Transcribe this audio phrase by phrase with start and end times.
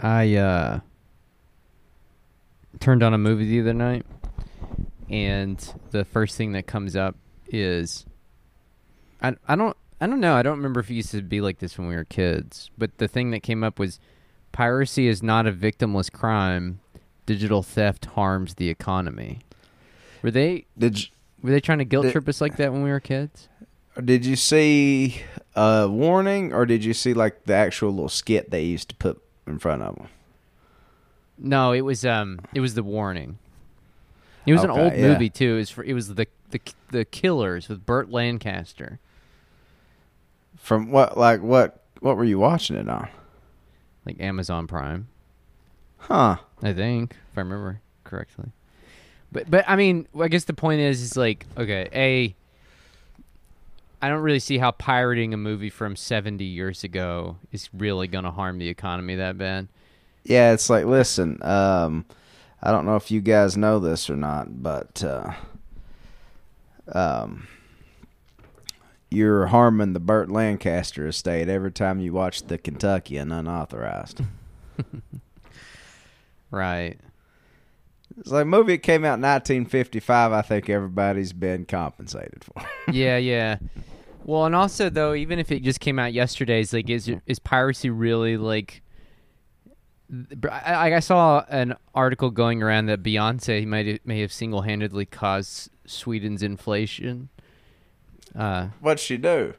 [0.00, 0.80] I uh
[2.80, 4.04] turned on a movie the other night
[5.08, 7.16] and the first thing that comes up
[7.48, 8.04] is
[9.22, 10.34] I I don't I don't know.
[10.34, 12.98] I don't remember if it used to be like this when we were kids, but
[12.98, 14.00] the thing that came up was
[14.52, 16.80] piracy is not a victimless crime.
[17.26, 19.38] Digital theft harms the economy.
[20.22, 21.06] Were they Did you,
[21.42, 23.48] were they trying to guilt Did- trip us like that when we were kids?
[24.04, 25.22] did you see
[25.54, 29.22] a warning or did you see like the actual little skit they used to put
[29.46, 30.08] in front of them?
[31.38, 33.38] No, it was um it was the warning.
[34.46, 35.08] It was an old yeah.
[35.08, 35.54] movie too.
[35.54, 36.60] It was for, it was the the
[36.90, 39.00] the Killers with Burt Lancaster.
[40.56, 43.08] From what like what what were you watching it on?
[44.06, 45.08] like Amazon Prime,
[45.98, 46.36] Huh.
[46.62, 48.52] I think, if I remember correctly.
[49.32, 52.34] But but I mean, I guess the point is, is like okay, a.
[54.04, 58.24] I don't really see how pirating a movie from seventy years ago is really going
[58.24, 59.68] to harm the economy that bad.
[60.24, 62.04] Yeah, it's like listen, um
[62.62, 65.32] I don't know if you guys know this or not, but uh
[66.92, 67.48] um
[69.10, 74.20] you're harming the Burt Lancaster estate every time you watch the Kentuckian unauthorized.
[76.50, 76.98] Right.
[78.16, 80.32] It's like a movie that came out in 1955.
[80.32, 82.62] I think everybody's been compensated for.
[82.92, 83.56] yeah, yeah.
[84.24, 87.38] Well, and also though, even if it just came out yesterday, is like is is
[87.38, 88.82] piracy really like?
[90.50, 95.70] I, I saw an article going around that Beyonce might may have single handedly caused
[95.86, 97.28] Sweden's inflation.
[98.36, 99.54] Uh, What'd she do?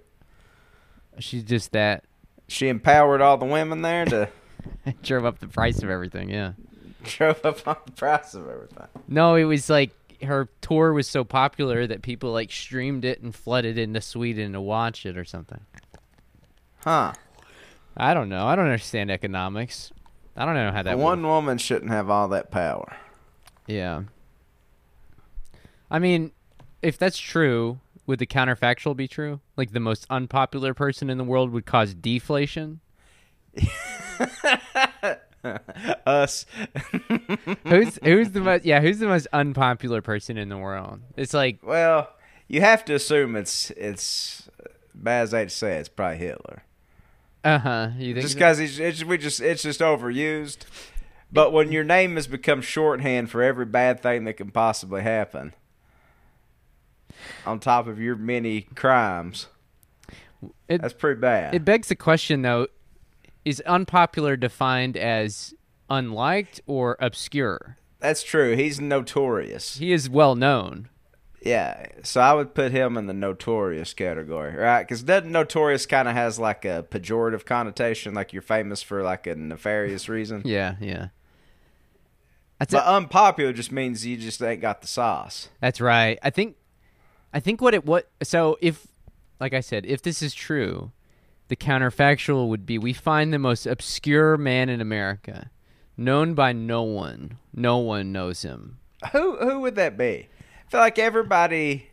[1.19, 2.03] she's just that
[2.47, 4.29] She empowered all the women there to
[5.03, 6.29] drove up the price of everything.
[6.29, 6.53] Yeah.
[7.03, 8.87] drove up on the price of everything.
[9.07, 9.91] No, it was like
[10.23, 14.61] her tour was so popular that people like streamed it and flooded into Sweden to
[14.61, 15.61] watch it or something.
[16.83, 17.13] Huh.
[17.97, 18.45] I don't know.
[18.45, 19.91] I don't understand economics.
[20.35, 22.95] I don't know how that One woman shouldn't have all that power.
[23.67, 24.03] Yeah.
[25.89, 26.31] I mean,
[26.81, 29.39] if that's true, would the counterfactual be true?
[29.55, 32.81] Like the most unpopular person in the world would cause deflation?
[36.05, 36.45] Us.
[37.67, 41.01] who's who's the most yeah, who's the most unpopular person in the world?
[41.15, 42.09] It's like well,
[42.47, 44.49] you have to assume it's it's
[44.93, 46.63] bad as I hate say it's probably Hitler.
[47.43, 48.39] uh-huh, you think Just so?
[48.39, 50.59] because he's it's we just it's just overused.
[51.31, 55.53] But when your name has become shorthand for every bad thing that can possibly happen,
[57.45, 59.47] on top of your many crimes,
[60.67, 61.53] It- that's pretty bad.
[61.55, 62.67] It begs the question though,
[63.45, 65.53] is unpopular defined as
[65.89, 67.77] unliked or obscure?
[68.05, 68.55] that's true.
[68.55, 69.77] He's notorious.
[69.77, 70.89] He is well known.
[71.41, 74.81] Yeah, so I would put him in the notorious category, right?
[74.81, 79.27] Because doesn't notorious kind of has like a pejorative connotation, like you're famous for like
[79.27, 80.41] a nefarious reason.
[80.43, 81.09] Yeah, yeah.
[82.59, 85.49] That's But unpopular just means you just ain't got the sauce.
[85.59, 86.17] That's right.
[86.23, 86.55] I think
[87.33, 88.87] I think what it what so if
[89.39, 90.91] like I said, if this is true,
[91.47, 95.49] the counterfactual would be we find the most obscure man in America,
[95.97, 97.37] known by no one.
[97.53, 98.77] No one knows him.
[99.11, 100.27] Who who would that be?
[100.67, 101.89] I feel like everybody.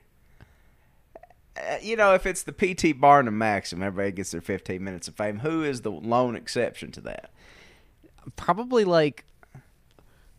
[1.56, 2.92] uh, You know, if it's the P.T.
[2.94, 5.40] Barnum maxim, everybody gets their 15 minutes of fame.
[5.40, 7.30] Who is the lone exception to that?
[8.36, 9.24] Probably like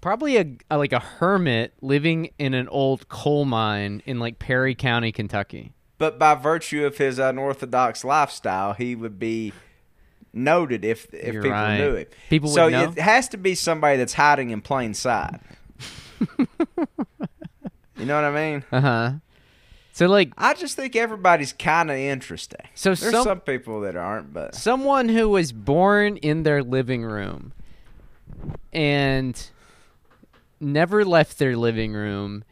[0.02, 4.74] probably a, a like a hermit living in an old coal mine in like Perry
[4.76, 5.72] County, Kentucky.
[6.04, 9.54] But by virtue of his unorthodox lifestyle, he would be
[10.34, 11.78] noted if if You're people right.
[11.78, 12.14] knew it.
[12.30, 15.40] People so it has to be somebody that's hiding in plain sight.
[16.38, 18.66] you know what I mean?
[18.70, 19.12] Uh-huh.
[19.94, 22.68] So like I just think everybody's kind of interesting.
[22.76, 27.06] So There's some- some people that aren't, but someone who was born in their living
[27.06, 27.54] room
[28.74, 29.42] and
[30.60, 32.44] never left their living room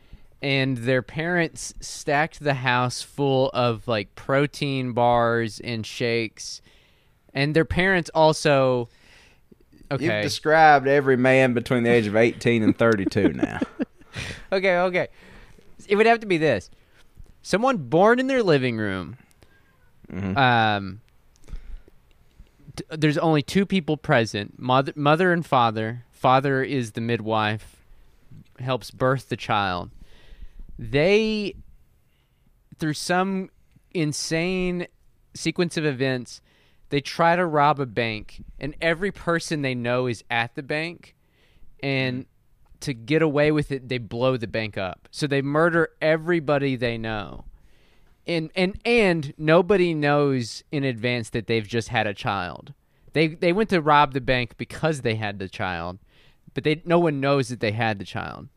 [0.41, 6.61] and their parents stacked the house full of like protein bars and shakes
[7.33, 8.89] and their parents also
[9.91, 10.05] Okay.
[10.05, 13.59] you've described every man between the age of 18 and 32 now.
[14.51, 15.07] okay okay
[15.87, 16.69] it would have to be this
[17.41, 19.17] someone born in their living room
[20.11, 20.37] Mhm.
[20.37, 21.01] um
[22.75, 27.77] t- there's only two people present mother mother and father father is the midwife
[28.59, 29.89] helps birth the child
[30.77, 31.55] they
[32.77, 33.49] through some
[33.93, 34.87] insane
[35.33, 36.41] sequence of events
[36.89, 41.15] they try to rob a bank and every person they know is at the bank
[41.81, 42.25] and
[42.81, 45.07] to get away with it they blow the bank up.
[45.11, 47.45] So they murder everybody they know.
[48.27, 52.73] And and and nobody knows in advance that they've just had a child.
[53.13, 55.99] They they went to rob the bank because they had the child,
[56.53, 58.49] but they no one knows that they had the child.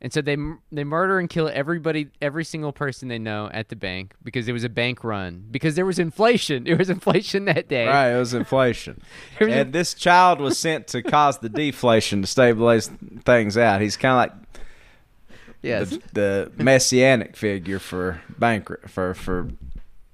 [0.00, 0.36] And so they
[0.70, 4.52] they murder and kill everybody, every single person they know at the bank because it
[4.52, 6.66] was a bank run because there was inflation.
[6.68, 7.86] It was inflation that day.
[7.88, 9.00] Right, it was inflation.
[9.40, 12.88] Was a- and this child was sent to cause the deflation to stabilize
[13.24, 13.80] things out.
[13.80, 14.48] He's kind of like
[15.62, 15.90] Yes.
[16.12, 19.48] the, the messianic figure for bank for for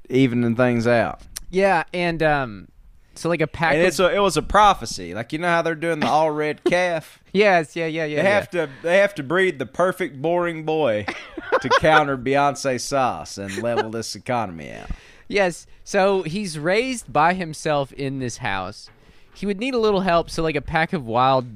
[0.08, 1.20] evening things out.
[1.50, 2.68] Yeah, and um,
[3.16, 5.14] so like a pack And of a, it was a prophecy.
[5.14, 7.20] Like you know how they're doing the all red calf.
[7.32, 8.22] yes, yeah, yeah, yeah.
[8.22, 8.34] They yeah.
[8.34, 11.06] have to they have to breed the perfect boring boy
[11.60, 14.90] to counter Beyonce sauce and level this economy out.
[15.28, 15.66] Yes.
[15.84, 18.90] So he's raised by himself in this house.
[19.34, 21.46] He would need a little help, so like a pack of wild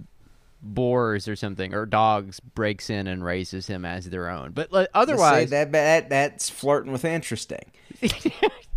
[0.61, 4.51] boars or something or dogs breaks in and raises him as their own.
[4.53, 7.71] But like, See, otherwise, that, that that's flirting with interesting.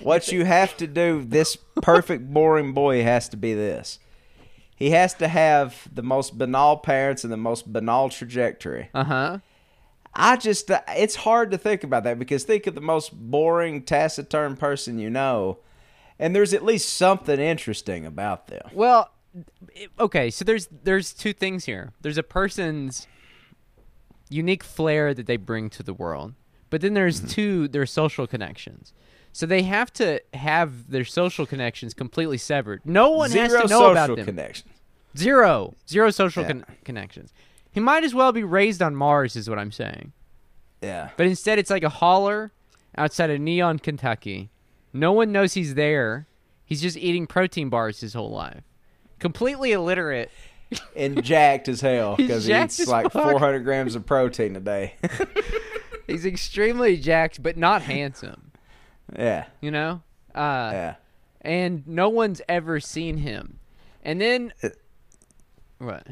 [0.00, 3.98] What you have to do, this perfect boring boy has to be this.
[4.74, 8.90] He has to have the most banal parents and the most banal trajectory.
[8.94, 9.38] uh huh.
[10.18, 13.82] I just, uh, it's hard to think about that because think of the most boring,
[13.82, 15.58] taciturn person you know,
[16.18, 18.62] and there's at least something interesting about them.
[18.72, 19.10] Well,
[20.00, 20.30] okay.
[20.30, 21.92] So there's there's two things here.
[22.00, 23.06] There's a person's
[24.30, 26.32] unique flair that they bring to the world,
[26.70, 27.28] but then there's Mm-hmm.
[27.28, 28.92] two their social connections.
[29.36, 32.80] So they have to have their social connections completely severed.
[32.86, 34.24] No one has to know about them.
[34.24, 34.66] connection.
[35.14, 35.74] Zero.
[35.86, 36.48] Zero social Yeah.
[36.52, 37.34] con- connections.
[37.70, 40.12] He might as well be raised on Mars, is what I'm saying.
[40.80, 41.10] Yeah.
[41.18, 42.50] But instead, it's like a holler
[42.96, 44.48] outside of Neon, Kentucky.
[44.94, 46.26] No one knows he's there.
[46.64, 48.62] He's just eating protein bars his whole life.
[49.18, 50.30] Completely illiterate.
[50.96, 53.30] And jacked as hell because he eats like fuck.
[53.32, 54.94] 400 grams of protein a day.
[56.06, 58.45] He's extremely jacked, but not handsome.
[59.18, 59.46] Yeah.
[59.60, 60.02] You know?
[60.34, 60.94] Uh, Yeah.
[61.42, 63.58] And no one's ever seen him.
[64.04, 64.52] And then.
[65.78, 66.06] What?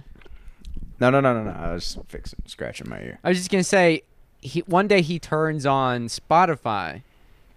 [1.00, 1.50] No, no, no, no, no.
[1.50, 3.18] I was fixing, scratching my ear.
[3.24, 4.02] I was just gonna say,
[4.40, 7.02] he one day he turns on Spotify.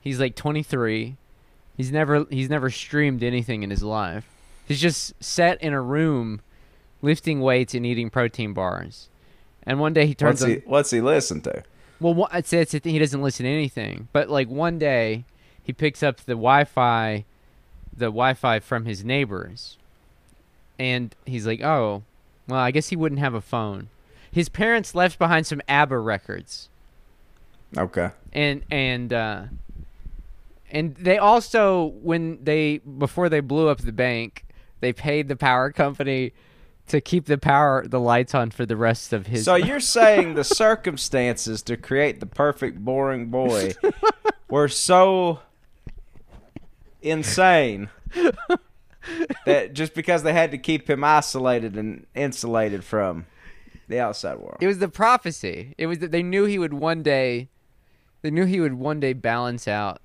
[0.02, 1.18] He's like 23.
[1.76, 4.26] He's never he's never streamed anything in his life.
[4.68, 6.42] He's just sat in a room,
[7.02, 9.10] lifting weights and eating protein bars.
[9.64, 10.62] And one day he turns What's on.
[10.66, 11.64] what's he listen to?
[12.00, 14.08] Well, say it's a thing, he doesn't listen to anything.
[14.14, 15.24] But like one day,
[15.64, 17.26] he picks up the Wi-Fi,
[17.96, 19.78] the Wi-Fi from his neighbors,
[20.78, 22.04] and he's like, "Oh,
[22.48, 23.90] well, I guess he wouldn't have a phone."
[24.32, 26.70] His parents left behind some ABBA records,
[27.76, 28.12] Okay.
[28.34, 29.44] and and uh,
[30.72, 34.46] and they also when they before they blew up the bank,
[34.80, 36.34] they paid the power company
[36.88, 39.46] to keep the power the lights on for the rest of his.
[39.46, 43.74] So you're saying the circumstances to create the perfect boring boy
[44.50, 45.40] were so
[47.02, 47.90] insane
[49.46, 53.26] that just because they had to keep him isolated and insulated from
[53.88, 54.58] the outside world.
[54.60, 55.74] It was the prophecy.
[55.78, 57.50] It was that they knew he would one day,
[58.22, 60.02] they knew he would one day balance out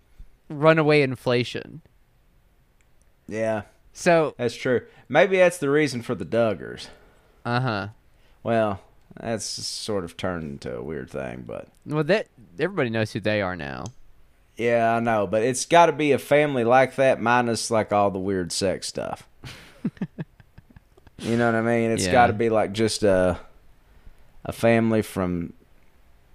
[0.49, 1.83] runaway inflation.
[3.29, 4.83] Yeah, So, that's true.
[5.09, 6.89] Maybe that's the reason for the Duggars.
[7.45, 7.89] uh huh.
[8.43, 8.81] Well,
[9.21, 12.29] that's sort of turned into a weird thing, but Well, that
[12.59, 13.85] everybody knows who they are now.
[14.57, 15.27] yeah, I know.
[15.27, 18.87] But it's got to be a family like that, minus like all the weird sex
[18.89, 19.29] stuff.
[21.19, 21.91] you know what I mean?
[21.91, 22.13] It's Yeah.
[22.13, 23.39] got to be like just a
[24.45, 25.53] a family from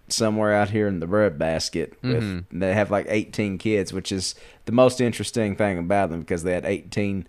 [0.08, 1.94] somewhere out here in the breadbasket.
[2.02, 2.46] With Mhm.
[2.52, 4.34] they have like eighteen kids, which is
[4.66, 7.28] the most interesting thing about them because they had eighteen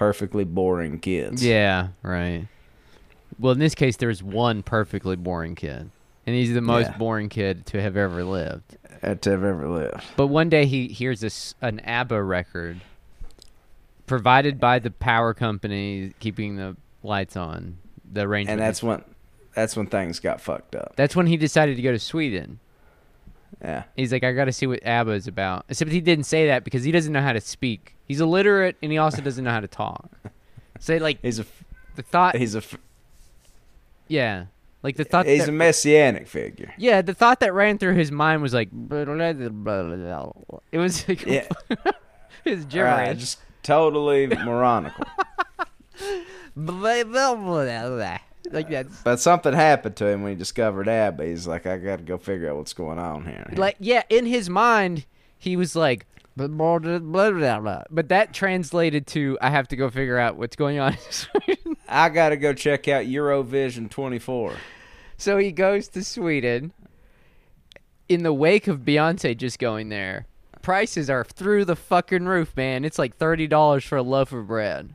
[0.00, 1.44] perfectly boring kids.
[1.44, 2.46] Yeah, right.
[3.38, 5.90] Well, in this case, there's one perfectly boring kid,
[6.26, 6.96] and he's the most Yeah.
[6.96, 8.78] boring kid to have ever lived.
[8.86, 10.02] Uh, that have ever lived.
[10.16, 12.80] But one day he hears this an ABBA record
[14.06, 17.76] provided by the power company keeping the lights on.
[18.10, 18.58] The arrangement.
[18.58, 19.04] And that's when
[19.54, 20.94] that's when things got fucked up.
[20.96, 22.58] that's when he decided to go to Sweden.
[23.60, 23.82] Yeah.
[23.96, 25.66] He's like, I got to see what ABBA is about.
[25.68, 27.96] Except he didn't say that because he doesn't know how to speak.
[28.10, 30.10] He's illiterate and he also doesn't know how to talk.
[30.80, 31.46] So like He's a
[31.94, 32.62] the thought, he's a
[34.08, 34.46] yeah,
[34.82, 35.26] like the thought.
[35.26, 36.74] he's that, a messianic figure.
[36.76, 39.08] yeah, the thought that ran through his mind was like, it
[40.72, 41.46] was like, Yeah.
[42.44, 42.74] was gibberish.
[42.74, 45.04] Right, just totally moronical.
[48.50, 48.88] like that.
[49.04, 51.26] But something happened to him when he discovered ABBA.
[51.26, 53.46] He's like, I got to go figure out what's going on here.
[53.54, 55.06] Like yeah, in his mind,
[55.38, 56.06] he was like.
[57.90, 60.96] But that translated to I have to go figure out what's going on.
[61.88, 64.54] I got to go check out Eurovision 24.
[65.16, 66.72] So he goes to Sweden
[68.08, 70.26] in the wake of Beyonce just going there.
[70.62, 72.84] prices are through the fucking roof, man.
[72.84, 74.94] It's like thirty dollars for a loaf of bread.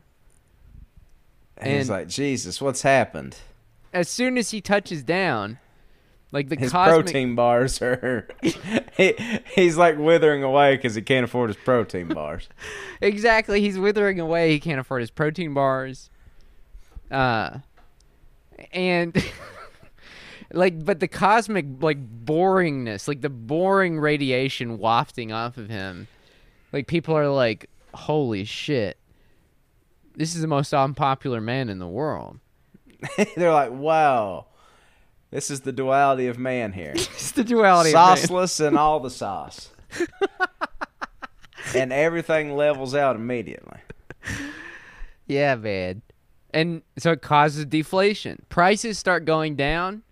[1.58, 3.38] And he's like, Jesus, what's happened?
[3.92, 5.58] As soon as he touches down,
[6.36, 8.28] like the His cosmic, protein bars are.
[8.42, 9.14] he,
[9.54, 12.46] he's like withering away because he can't afford his protein bars.
[13.00, 14.52] exactly, he's withering away.
[14.52, 16.10] He can't afford his protein bars.
[17.10, 17.60] Uh,
[18.70, 19.16] and
[20.52, 26.06] like, but the cosmic like boringness, like the boring radiation wafting off of him,
[26.70, 28.98] like people are like, "Holy shit,
[30.14, 32.40] this is the most unpopular man in the world."
[33.36, 34.46] They're like, wow,
[35.30, 36.92] this is the duality of man here.
[36.94, 37.90] it's the duality.
[37.90, 37.96] of.
[38.18, 39.70] Sauceless and all the sauce.
[41.74, 43.78] and everything levels out immediately.
[45.26, 46.02] Yeah, man.
[46.52, 48.44] And so it causes deflation.
[48.48, 50.02] Prices start going down.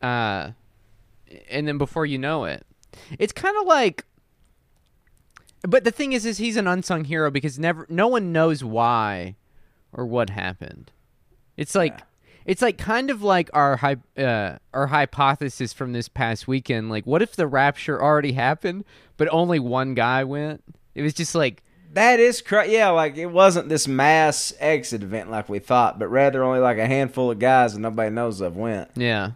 [0.00, 0.52] Uh
[1.50, 2.66] and then before you know it.
[3.18, 4.04] It's kind of like
[5.62, 9.36] But the thing is is he's an unsung hero because never no one knows why
[9.92, 10.90] or what happened.
[11.56, 12.04] It's like Yeah.
[12.44, 13.78] It's like kind of like our
[14.16, 16.90] uh, our hypothesis from this past weekend.
[16.90, 18.84] Like, what if the rapture already happened,
[19.16, 20.62] but only one guy went?
[20.94, 25.30] It was just like That is cra Yeah, like it wasn't this mass exit event
[25.30, 28.56] like we thought, but rather only like a handful of guys and nobody knows of
[28.56, 28.90] went.
[28.94, 29.32] Yeah.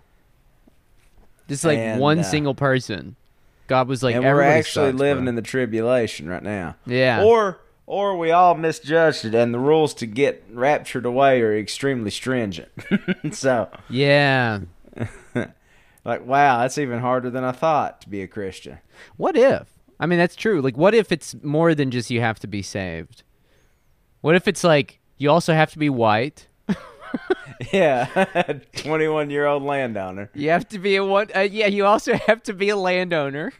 [1.48, 3.16] Just like And, one uh, single person.
[3.68, 6.76] God was like, and we're actually sucks, living bro." in the tribulation right now.
[6.86, 7.24] Yeah.
[7.24, 12.10] Or or we all misjudged it and the rules to get raptured away are extremely
[12.10, 12.70] stringent.
[13.32, 14.60] so yeah.
[16.04, 18.78] like wow, that's even harder than I thought to be a Christian.
[19.16, 19.68] What if?
[19.98, 20.60] I mean, that's true.
[20.60, 23.22] Like, what if it's more than just you have to be saved?
[24.20, 26.48] What if it's like you also have to be white?
[27.72, 28.06] Yeah.
[28.76, 30.30] Twenty one year old landowner.
[30.34, 31.28] You have to be a one.
[31.34, 33.52] Uh, yeah, you also have to be a landowner.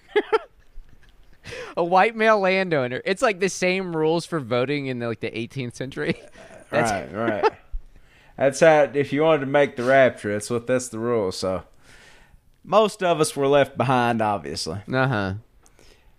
[1.77, 3.03] a white male landowner.
[3.05, 6.15] It's like the same rules for voting in the, like the 18th century.
[6.71, 7.53] That's right, right.
[8.37, 11.33] That's how if you wanted to make the rapture, that's what that's the rule.
[11.33, 11.63] So
[12.65, 14.81] most of us were left behind, obviously.
[14.93, 15.35] uh huh.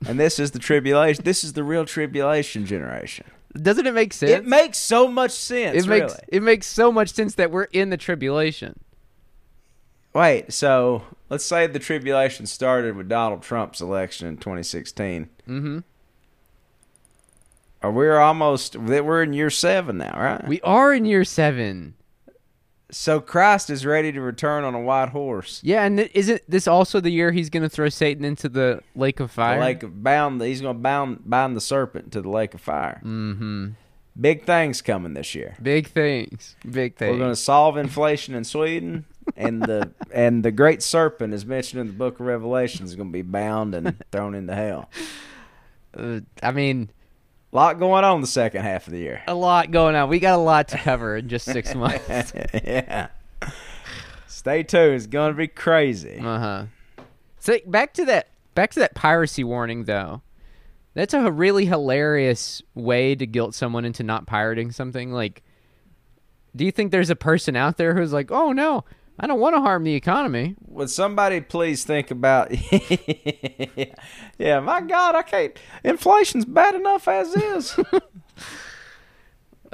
[0.08, 1.24] And this is the tribulation.
[1.24, 3.26] This is the real tribulation generation.
[3.54, 4.32] Doesn't it make sense?
[4.32, 5.84] It makes so much sense.
[5.84, 6.24] it makes really.
[6.28, 8.80] it makes so much sense that we're in the tribulation.
[10.14, 15.30] Wait, so let's say the tribulation started with Donald Trump's election in 2016.
[15.48, 15.80] Mm-hmm.
[17.84, 20.48] Or we're almost we're in year seven now, right?
[20.48, 21.94] We are in year seven.
[22.90, 25.62] so Christ is ready to return on a white horse.
[25.64, 28.82] Yeah, and th- isn't this also the year he's going to throw Satan into the
[28.96, 29.60] lake of The fire?
[29.60, 30.42] lake of bound.
[30.42, 33.00] He's going to bound bind the serpent to the lake of fire.
[33.04, 33.70] mm-hmm.
[34.20, 35.56] Big things coming this year.
[35.62, 36.56] Big things.
[36.68, 37.12] Big things.
[37.12, 39.06] We're going to solve inflation in Sweden,
[39.36, 43.10] and the and the great serpent, is mentioned in the Book of Revelation, is going
[43.10, 44.90] to be bound and thrown into hell.
[45.96, 46.90] Uh, I mean,
[47.52, 49.22] A lot going on the second half of the year.
[49.28, 50.10] a lot going on.
[50.10, 52.34] We got a lot to cover in just six months.
[52.54, 53.08] yeah.
[54.28, 54.96] Stay tuned.
[54.96, 56.20] It's going to be crazy.
[56.20, 56.66] Uh huh.
[57.40, 58.30] So back to that.
[58.56, 60.22] Back to that piracy warning, though.
[60.94, 65.12] That's a really hilarious way to guilt someone into not pirating something.
[65.12, 65.44] Like,
[66.56, 68.84] do you think there's a person out there who's like, "Oh no,
[69.20, 70.56] I don't want to harm the economy"?
[70.68, 72.50] Would somebody please think about?
[74.38, 75.58] yeah, my God, I can't.
[75.84, 77.80] Inflation's bad enough as is.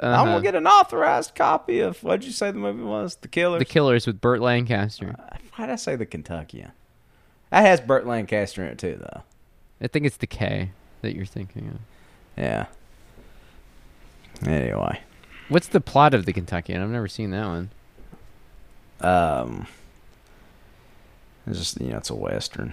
[0.00, 0.24] I'm Uh-huh.
[0.24, 3.16] gonna get an authorized copy of what'd you say the movie was?
[3.16, 3.60] The Killers.
[3.60, 5.14] the Killers with Burt Lancaster.
[5.56, 6.72] why'd I say the Kentuckian?
[7.50, 9.22] That has Burt Lancaster in it too, though.
[9.80, 10.70] I think it's the K
[11.02, 11.78] that you're thinking of.
[12.36, 12.66] Yeah.
[14.44, 15.00] Anyway,
[15.48, 16.82] What's the plot of the Kentuckian?
[16.82, 17.70] I've never seen that one.
[19.04, 19.66] Um,
[21.46, 22.72] it's just you know it's a western.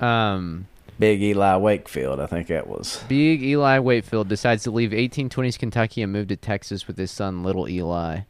[0.00, 0.66] Um,
[0.98, 3.02] Big Eli Wakefield, I think that was.
[3.08, 7.42] Big Eli Wakefield decides to leave 1820s Kentucky and move to Texas with his son,
[7.42, 8.20] Little Eli.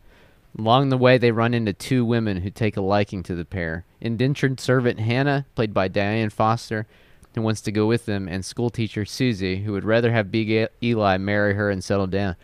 [0.58, 3.84] Along the way, they run into two women who take a liking to the pair
[4.00, 6.86] indentured servant Hannah, played by Dianne Foster,
[7.34, 11.16] who wants to go with them, and schoolteacher Susie, who would rather have Big Eli
[11.18, 12.36] marry her and settle down.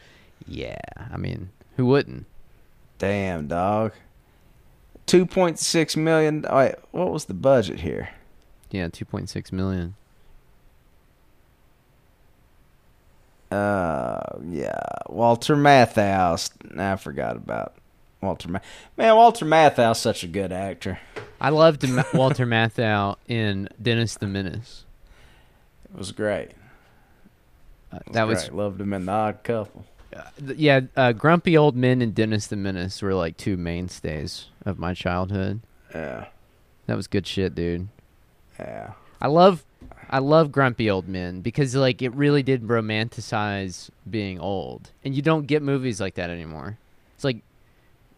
[0.47, 2.27] Yeah, I mean, who wouldn't?
[2.99, 3.93] Damn, dog.
[5.07, 6.45] Two point six million.
[6.53, 8.11] Wait, what was the budget here?
[8.71, 9.95] Yeah, 2.6 million.
[13.51, 14.21] Uh,
[14.51, 14.77] yeah,
[15.09, 16.51] Walter Matthau.
[16.79, 17.75] I forgot about
[18.21, 18.49] Walter.
[18.49, 18.59] Ma-
[18.97, 20.99] Man, Walter Matthau's such a good actor.
[21.41, 24.85] I loved Walter Matthau in Dennis the Menace.
[25.93, 26.51] It was great.
[27.93, 28.55] Uh, It that was great.
[28.57, 29.85] loved him in the Odd Couple.
[30.57, 34.95] Yeah, uh, Grumpy Old Men and Dennis the Menace were like two mainstays of my
[34.95, 35.61] childhood.
[35.95, 36.27] Yeah,
[36.87, 37.89] That was good shit, dude.
[38.59, 38.93] yeah.
[39.21, 39.65] I love
[40.11, 45.23] I love grumpy old men because like it really did romanticize being old, and you
[45.23, 46.77] don't get movies like that anymore.
[47.15, 47.39] It's like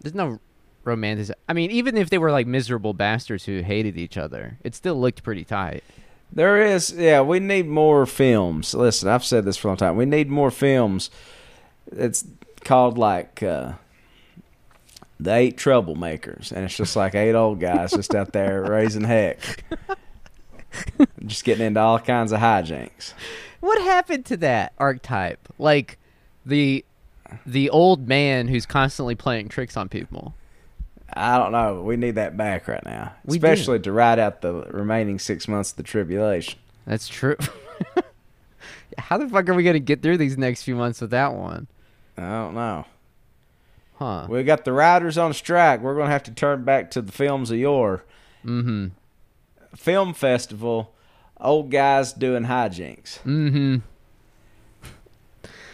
[0.00, 0.40] there's no
[0.85, 1.35] romantic.
[1.49, 5.00] I mean, even if they were like miserable bastards who hated each other, it still
[5.00, 5.85] looked pretty tight.
[6.33, 7.23] There is, yeah.
[7.23, 8.75] We need more films.
[8.75, 9.97] Listen, I've said this for a long time.
[9.97, 11.11] We need more films.
[11.92, 12.25] It's
[12.64, 13.73] called like uh,
[15.21, 19.64] the Eight Troublemakers, and it's just like eight old guys just out there raising heck,
[21.26, 23.12] just getting into all kinds of hijinks.
[23.61, 25.49] What happened to that archetype?
[25.59, 25.99] Like
[26.47, 26.85] the
[27.45, 30.35] the old man who's constantly playing tricks on people.
[31.12, 31.83] I don't know.
[31.83, 33.47] We need that back right now, We do.
[33.47, 36.59] especially to ride out the remaining six months of the tribulation.
[36.87, 37.37] That's true.
[38.99, 41.66] How the fuck are we gonna get through these next few months without one?
[42.25, 42.84] I don't know.
[43.98, 44.26] Huh?
[44.30, 45.80] We got the riders on strike.
[45.80, 48.04] We're gonna have to turn back to the films of yore.
[48.44, 48.88] Mm-hmm.
[49.75, 50.94] Film festival.
[51.40, 53.20] Old guys doing hijinks.
[53.22, 53.76] Mm-hmm.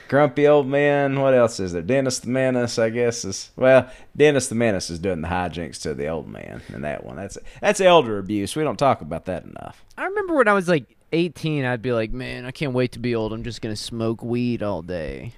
[0.08, 1.20] Grumpy old men.
[1.20, 1.82] What else is there?
[1.82, 3.90] Dennis the Menace, I guess is well.
[4.16, 7.16] Dennis the Menace is doing the hijinks to the old man in that one.
[7.16, 8.54] That's that's elder abuse.
[8.54, 9.84] We don't talk about that enough.
[9.96, 12.98] I remember when I was like 18, I'd be like, man, I can't wait to
[12.98, 13.32] be old.
[13.32, 15.32] I'm just gonna smoke weed all day.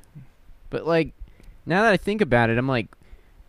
[0.70, 1.12] But like,
[1.64, 2.88] now that I think about it, I'm like,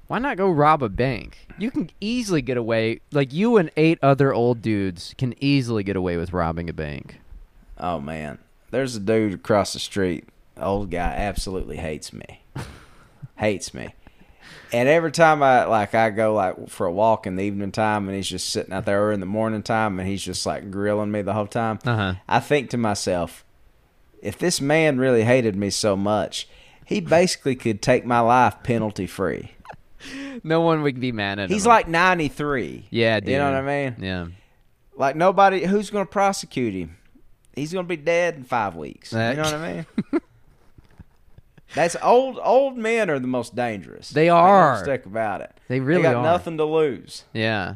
[0.08, 1.48] why not go rob a bank?
[1.58, 3.02] You can easily get away.
[3.12, 7.20] Like you and eight other old dudes can easily get away with robbing a bank.
[7.78, 8.40] Oh man,
[8.72, 10.28] there's a dude across the street.
[10.58, 12.44] Old guy absolutely hates me.
[13.36, 13.94] hates me.
[14.72, 18.08] And every time I like I go like for a walk in the evening time
[18.08, 20.72] and he's just sitting out there or in the morning time and he's just like
[20.72, 21.80] grilling me the whole time.
[21.86, 22.14] Uh huh.
[22.28, 23.46] I think to myself,
[24.22, 26.48] if this man really hated me so much,
[26.88, 29.52] he basically could take my life penalty free.
[30.44, 31.54] No one would be mad at him.
[31.54, 32.86] He's like 93.
[32.92, 33.30] yeah, dude.
[33.30, 33.96] You know what I mean?
[34.00, 34.28] Yeah.
[34.96, 36.96] Like nobody who's going to prosecute him.
[37.56, 39.12] He's going to be dead in 5 weeks.
[39.12, 39.86] You know what I mean?
[41.74, 44.12] That's old old men are the most dangerous.
[44.12, 44.78] They are.
[44.78, 45.52] mistake about it.
[45.68, 46.24] They really they got are.
[46.24, 47.24] nothing to lose.
[47.34, 47.76] Yeah.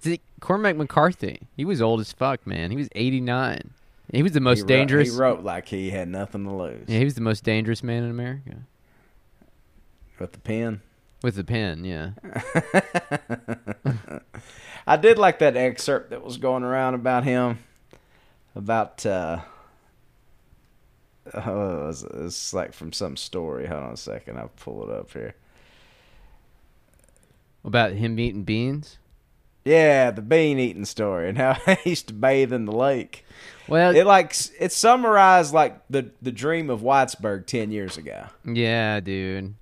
[0.00, 2.70] See, Cormac McCarthy, he was old as fuck, man.
[2.70, 3.70] He was 89.
[4.12, 5.12] He was the most he wrote- dangerous.
[5.12, 8.04] he wrote like he had nothing to lose yeah, he was the most dangerous man
[8.04, 8.56] in America
[10.18, 10.82] with the pen.
[11.22, 11.84] with the pen.
[11.84, 12.10] Yeah.
[14.86, 17.58] I did like that excerpt that was going around about him,
[18.54, 19.40] about uh,
[21.34, 23.66] oh, it's, it's like from some story.
[23.66, 25.34] Hold on a second, I'll pull it up here.
[27.64, 28.98] About him eating beans.
[29.64, 33.24] Yeah, the bean eating story and how I used to bathe in the lake.
[33.68, 38.24] Well, It like it summarized like the the dream of Whitesburg ten years ago.
[38.44, 39.54] yeah, dude.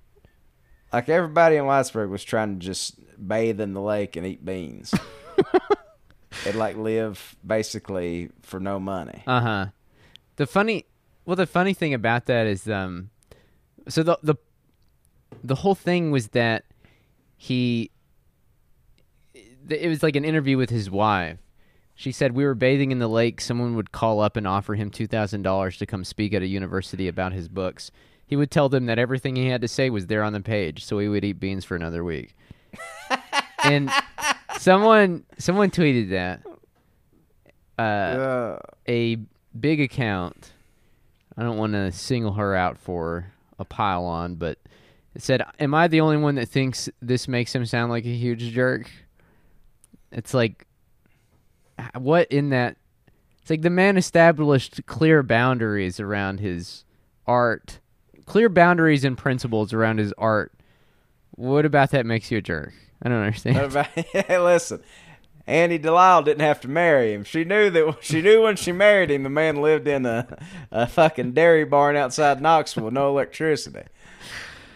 [0.91, 2.95] Like everybody in Whitesburg was trying to just
[3.27, 4.93] bathe in the lake and eat beans.
[6.45, 9.23] and like live basically for no money.
[9.27, 9.65] Uh huh.
[10.37, 10.85] The funny,
[11.25, 13.09] well, the funny thing about that is, um,
[13.87, 14.35] so the the
[15.43, 16.63] the whole thing was that
[17.37, 17.91] he,
[19.71, 21.39] it was like an interview with his wife.
[21.95, 23.41] She said we were bathing in the lake.
[23.41, 26.47] Someone would call up and offer him two thousand dollars to come speak at a
[26.47, 27.91] university about his books.
[28.25, 30.83] He would tell them that everything he had to say was there on the page,
[30.85, 32.35] so he would eat beans for another week.
[33.63, 33.91] and
[34.57, 36.41] someone someone tweeted that.
[37.77, 39.17] Uh, Uh, a
[39.59, 40.53] big account.
[41.37, 44.57] I don't want to single her out for a pile on, but
[45.15, 48.13] it said, "Am I the only one that thinks this makes him sound like a
[48.13, 48.89] huge jerk?"
[50.11, 50.65] It's like,
[51.97, 52.77] what in that?
[53.41, 56.83] It's like the man established clear boundaries around his
[57.25, 57.79] art,
[58.25, 60.53] clear boundaries and principles around his art.
[61.31, 62.73] What about that makes you a jerk?
[63.01, 63.57] I don't understand.
[63.57, 64.83] About, hey, listen,
[65.47, 67.23] Annie DeLisle didn't have to marry him.
[67.23, 70.37] She knew that she knew when she married him, the man lived in a,
[70.71, 73.83] a fucking dairy barn outside Knoxville with no electricity.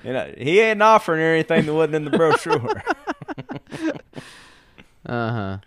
[0.04, 2.84] You know, he ain't offering her anything that wasn't in the brochure.
[5.06, 5.58] Uh huh.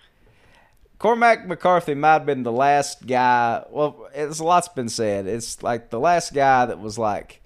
[0.98, 3.64] Cormac McCarthy might have been the last guy.
[3.70, 5.26] Well, it's a lot's been said.
[5.26, 7.42] It's like the last guy that was like,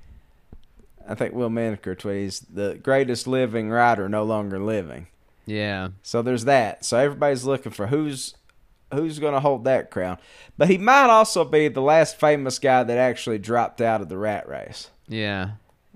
[1.09, 5.09] I think Will Menaker tweeted, he's the greatest living writer, no longer living.
[5.47, 5.89] Yeah.
[6.03, 6.85] So there's that.
[6.85, 8.35] So everybody's looking for who's
[8.93, 10.19] who's going to hold that crown.
[10.59, 14.19] But he might also be the last famous guy that actually dropped out of the
[14.19, 14.91] rat race.
[15.09, 15.53] Yeah.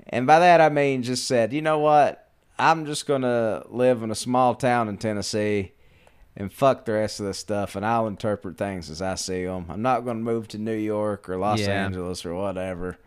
[0.08, 2.28] And by that I mean just said, you know what?
[2.56, 5.72] I'm just going to live in a small town in Tennessee
[6.36, 9.66] and fuck the rest of the stuff and I'll interpret things as I see them.
[9.68, 11.84] I'm not going to move to New York or Los Yeah.
[11.84, 12.98] Angeles or whatever.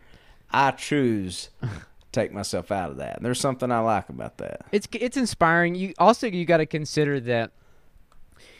[0.50, 1.68] I choose to
[2.12, 3.16] take myself out of that.
[3.18, 4.62] And there's something I like about that.
[4.72, 5.74] it's it's inspiring.
[5.74, 7.52] You also you got to consider that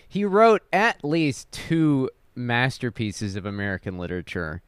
[0.06, 4.62] he wrote at least two masterpieces of American literature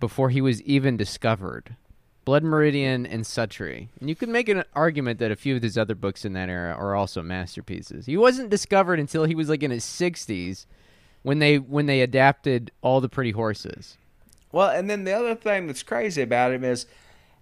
[0.00, 1.76] before he was even discovered.
[2.24, 3.88] Blood Meridian and Suttree.
[4.00, 6.48] And you could make an argument that a few of his other books in that
[6.48, 8.06] era are also masterpieces.
[8.06, 10.66] He wasn't discovered until he was like in his 60s
[11.22, 13.96] when they when they adapted all the pretty horses.
[14.52, 16.86] Well, and then the other thing that's crazy about him is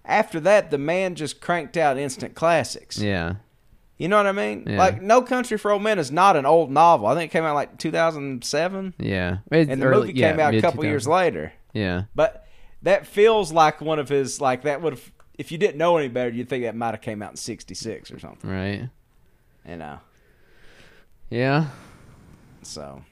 [0.04, 2.98] after that the man just cranked out instant classics.
[2.98, 3.34] Yeah.
[3.98, 4.64] You know what I mean?
[4.66, 4.78] Yeah.
[4.78, 7.06] Like No Country for Old Men is not an old novel.
[7.06, 9.38] I think it came out like 2007 Yeah.
[9.50, 11.52] and the movie came out a couple years later.
[11.72, 12.04] Yeah.
[12.14, 12.41] But
[12.82, 16.08] that feels like one of his like that would have if you didn't know any
[16.08, 18.50] better, you'd think that might have came out in 66 or something.
[18.50, 18.88] Right.
[19.66, 19.98] You know.
[21.30, 21.66] Yeah.
[22.62, 23.02] So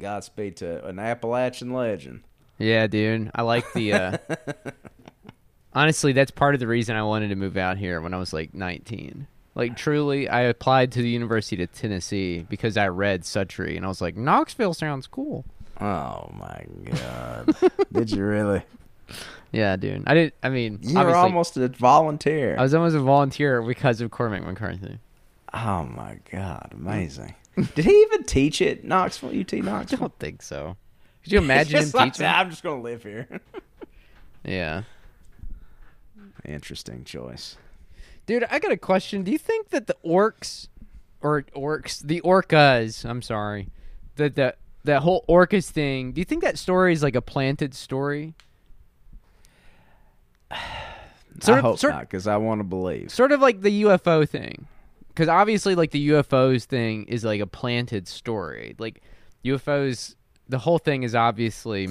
[0.00, 2.22] Godspeed to an Appalachian legend.
[2.58, 3.30] Yeah, dude.
[3.34, 4.18] I like the uh
[5.74, 8.32] Honestly, that's part of the reason I wanted to move out here when I was
[8.32, 9.26] like 19.
[9.54, 13.88] Like truly, I applied to the University of Tennessee because I read Suttree and I
[13.88, 15.44] was like, Knoxville sounds cool.
[15.80, 17.54] Oh my god.
[17.92, 18.62] Did you really?
[19.52, 20.02] Yeah, dude.
[20.06, 22.56] I didn't I mean, You were almost a volunteer.
[22.58, 24.98] I was almost a volunteer because of Cormac McCarthy.
[25.54, 27.34] oh my god, amazing.
[27.74, 29.92] Did he even teach it, Knoxville, UT Knox?
[29.94, 30.76] I don't think so.
[31.22, 32.26] Could you imagine him like, teaching?
[32.26, 33.28] I'm just gonna live here.
[34.44, 34.82] Yeah.
[36.44, 37.56] Interesting choice.
[38.26, 39.22] Dude, I got a question.
[39.22, 40.68] Do you think that the orcs
[41.22, 43.68] or orcs, the orcas, I'm sorry,
[44.16, 44.54] that the
[44.86, 48.34] that whole orcas thing, do you think that story is like a planted story?
[51.40, 53.10] Sort I of- hope sort- not, because I want to believe.
[53.10, 54.66] Sort of like the UFO thing.
[55.14, 58.74] Cuz obviously like the UFOs thing is like a planted story.
[58.78, 59.02] Like
[59.44, 60.14] UFOs
[60.48, 61.88] the whole thing is obviously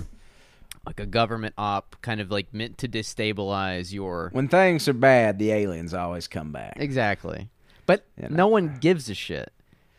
[0.85, 5.39] like a government op kind of like meant to destabilize your When things are bad,
[5.39, 6.73] the aliens always come back.
[6.77, 7.49] Exactly.
[7.85, 8.35] But You know.
[8.35, 9.51] no one gives a shit.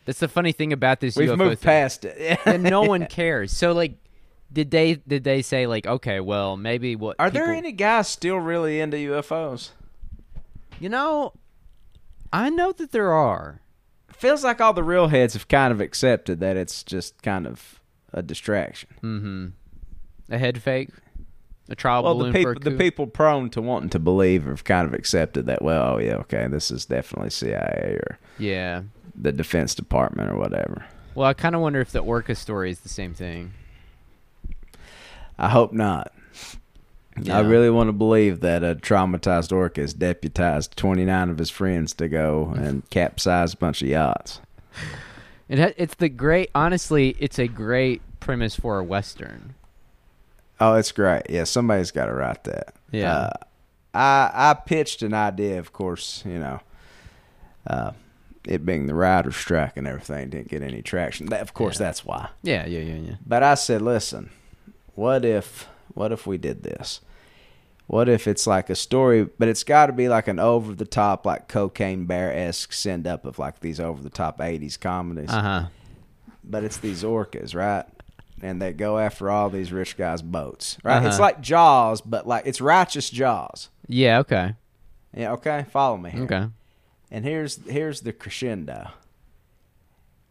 [0.07, 1.65] That's the funny thing about this We've UFO moved thing.
[1.67, 2.39] past it.
[2.45, 3.51] and no one cares.
[3.51, 3.97] So like
[4.51, 8.37] did they did they say like okay, well, maybe what Are there any guys still
[8.37, 9.71] really into UFOs?
[10.79, 11.33] You know,
[12.33, 13.61] I know that there are.
[14.13, 17.79] Feels like all the real heads have kind of accepted that it's just kind of
[18.13, 18.89] a distraction.
[19.03, 19.51] Mhm.
[20.33, 20.89] A head fake?
[21.69, 24.63] A trial Well, the balloon for people the people prone to wanting to believe have
[24.63, 25.61] kind of accepted that.
[25.61, 28.83] Well, oh yeah, okay, this is definitely CIA or Yeah.
[29.17, 30.85] The Defense Department or whatever.
[31.15, 33.53] Well, I kind of wonder if the orca story is the same thing.
[35.37, 36.13] I hope not.
[37.31, 41.93] I really want to believe that a traumatized orca has deputized 29 of his friends
[41.95, 44.39] to go and capsize a bunch of yachts.
[45.49, 49.55] It ha- it's the great honestly, it's a great premise for a western.
[50.59, 51.23] Oh, it's great.
[51.29, 52.75] Yeah, somebody's got to write that.
[52.91, 53.13] Yeah.
[53.13, 53.29] Uh,
[53.93, 56.59] I I pitched an idea, of course, you know,
[57.65, 57.91] uh,
[58.47, 61.27] it being the writer's strike and everything didn't get any traction.
[61.27, 61.85] That, of course, Yeah.
[61.87, 62.29] that's why.
[62.43, 63.15] Yeah, yeah, yeah, yeah.
[63.25, 64.29] But I said, listen,
[64.95, 67.01] what if what if we did this?
[67.87, 70.85] What if it's like a story, but it's got to be like an over the
[70.85, 75.29] top, like cocaine bear esque send up of like these over the top '80s comedies.
[75.31, 75.67] Uh-huh.
[76.43, 77.85] But it's these orcas, right?
[78.41, 81.03] And they go after all these rich guys' boats, right?
[81.05, 81.23] It's Uh-huh.
[81.23, 83.69] like Jaws, but like it's righteous Jaws.
[83.87, 84.55] Yeah, okay.
[85.15, 86.11] Yeah, okay, follow me.
[86.11, 86.23] Here.
[86.23, 86.47] Okay.
[87.11, 88.91] And here's here's the crescendo.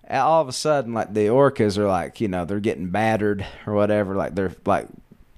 [0.08, 3.72] All of a sudden, like the orcas are like, you know, they're getting battered or
[3.74, 4.14] whatever.
[4.14, 4.86] Like they're like,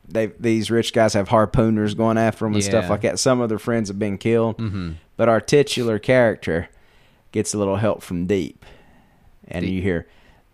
[0.07, 3.19] they these rich guys have harpooners going after them and stuff like that.
[3.19, 4.95] Some of their friends have been killed, Mhm.
[5.17, 6.69] but our titular character
[7.33, 8.65] gets a little help from deep,
[9.47, 9.75] and Deep.
[9.75, 10.07] you hear,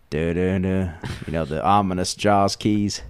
[0.09, 0.91] da da da,
[1.25, 3.01] you know, the ominous Jaws keys.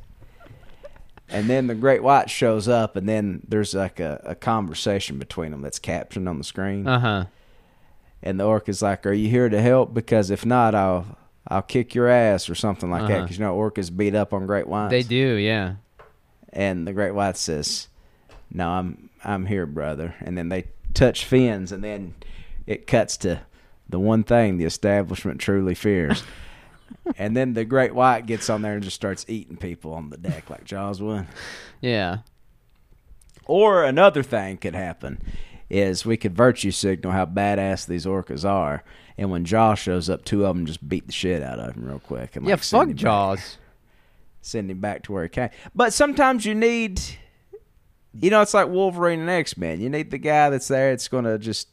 [1.28, 5.50] And then the Great White shows up, and then there's like a, a conversation between
[5.52, 6.88] them that's captioned on the screen.
[6.88, 7.26] Uh-huh.
[8.26, 9.94] And the orc is like, "Are you here to help?
[9.94, 11.06] Because if not, I'll
[11.48, 13.12] I'll kick your ass or something like that.
[13.12, 13.22] Uh-huh.
[13.22, 15.76] Because you know orcas beat up on great whites." They do, yeah.
[16.52, 17.88] And the great white says,
[18.52, 22.16] "No, I'm I'm here, brother." And then they touch fins, and then
[22.66, 23.42] it cuts to
[23.88, 26.24] the one thing the establishment truly fears.
[27.18, 30.18] and then the great white gets on there and just starts eating people on the
[30.18, 31.28] deck like Jaws would.
[31.82, 32.20] Yeah.
[33.46, 35.22] Or another thing could happen
[35.70, 38.84] is we could virtue signal how badass these orcas are,
[39.18, 41.86] and when Jaws shows up, two of them just beat the shit out of him
[41.86, 42.36] real quick.
[42.36, 43.58] And yeah, like, fuck back- Jaws.
[44.42, 45.50] send him back to where he came.
[45.74, 47.02] But sometimes you need,
[48.14, 49.82] you know, it's like Wolverine and X Men.
[49.82, 50.92] You need the guy that's there.
[50.92, 51.68] It's going to just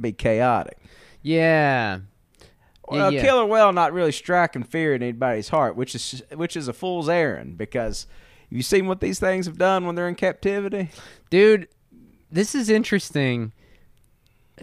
[0.00, 0.78] be chaotic.
[1.22, 2.00] Yeah.
[2.88, 3.22] Well, yeah.
[3.22, 7.08] killer whale not really striking fear in anybody's heart, which is which is a fool's
[7.08, 8.06] errand because.
[8.50, 10.90] you've seen what these things have done when they're in captivity?
[11.30, 11.66] Dude,
[12.30, 13.52] this is interesting.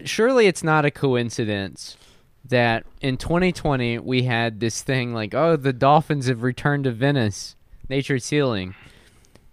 [0.04, 1.96] Surely it's not a coincidence
[2.44, 7.56] that in 2020 we had this thing like, oh, the dolphins have returned to Venice,
[7.88, 8.74] nature's healing,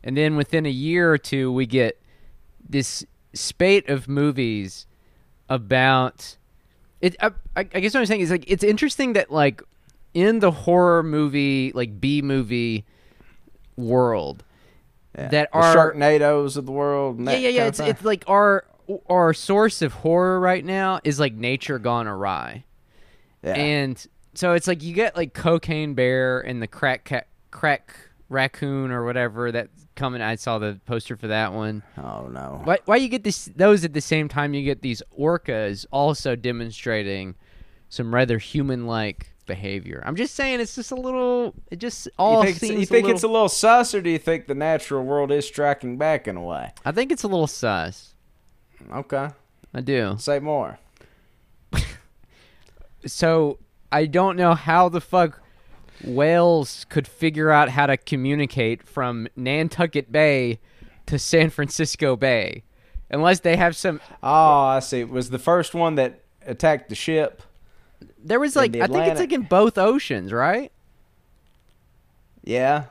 [0.04, 2.02] and then within a year or two we get
[2.68, 4.86] this spate of movies
[5.50, 6.38] about
[7.02, 7.16] it.
[7.20, 9.62] Uh, I, I guess what I'm saying is like it's interesting that like
[10.14, 12.86] in the horror movie like B movie
[13.78, 14.44] world
[15.20, 15.28] Yeah.
[15.30, 17.18] that the are Sharknadoes of the world.
[17.18, 17.66] And yeah, yeah, yeah.
[17.68, 18.66] It's it's like our
[19.10, 22.66] our source of horror right now is like nature gone awry,
[23.44, 23.54] yeah.
[23.54, 27.94] and so it's like you get like cocaine bear and the crack ca- crack
[28.30, 30.22] raccoon or whatever that coming.
[30.22, 31.84] I saw the poster for that one.
[31.98, 32.62] oh no.
[32.64, 36.36] Why why you get this those at the same time you get these orcas also
[36.36, 37.36] demonstrating
[37.90, 40.02] some rather human like behavior.
[40.06, 41.54] I'm just saying it's just a little.
[41.70, 43.94] It just all you think, it's, seems you think a little, it's a little sus,
[43.94, 46.72] or do you think the natural world is striking back in a way?
[46.86, 48.14] I think it's a little sus.
[48.94, 49.28] Okay,
[49.74, 50.16] I do.
[50.18, 50.80] say more.
[53.06, 53.58] so
[53.92, 55.42] I don't know how the fuck
[56.04, 60.60] whales could figure out how to communicate from Nantucket Bay
[61.08, 62.64] to San Francisco Bay,
[63.10, 64.00] unless they have some.
[64.22, 65.00] Oh, I see.
[65.00, 67.42] It was the first one that attacked the ship.
[68.24, 70.72] There was like the I think it's like in both oceans, right?
[72.44, 72.86] Yeah,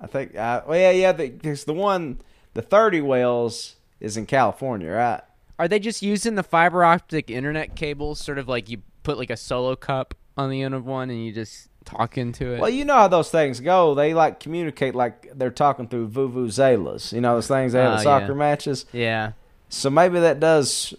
[0.00, 0.36] I think.
[0.36, 1.12] Uh, well, yeah, yeah.
[1.12, 2.18] There's the one,
[2.54, 5.20] the thirty whales, is in California, right?
[5.58, 9.30] Are they just using the fiber optic internet cables, sort of like you put like
[9.30, 12.60] a solo cup on the end of one and you just talk into it?
[12.60, 13.94] Well, you know how those things go.
[13.94, 17.12] They like communicate like they're talking through vuvuzelas.
[17.12, 18.38] You know those things they have Oh, at soccer yeah.
[18.38, 18.86] matches.
[18.92, 19.32] yeah.
[19.68, 20.94] So maybe that does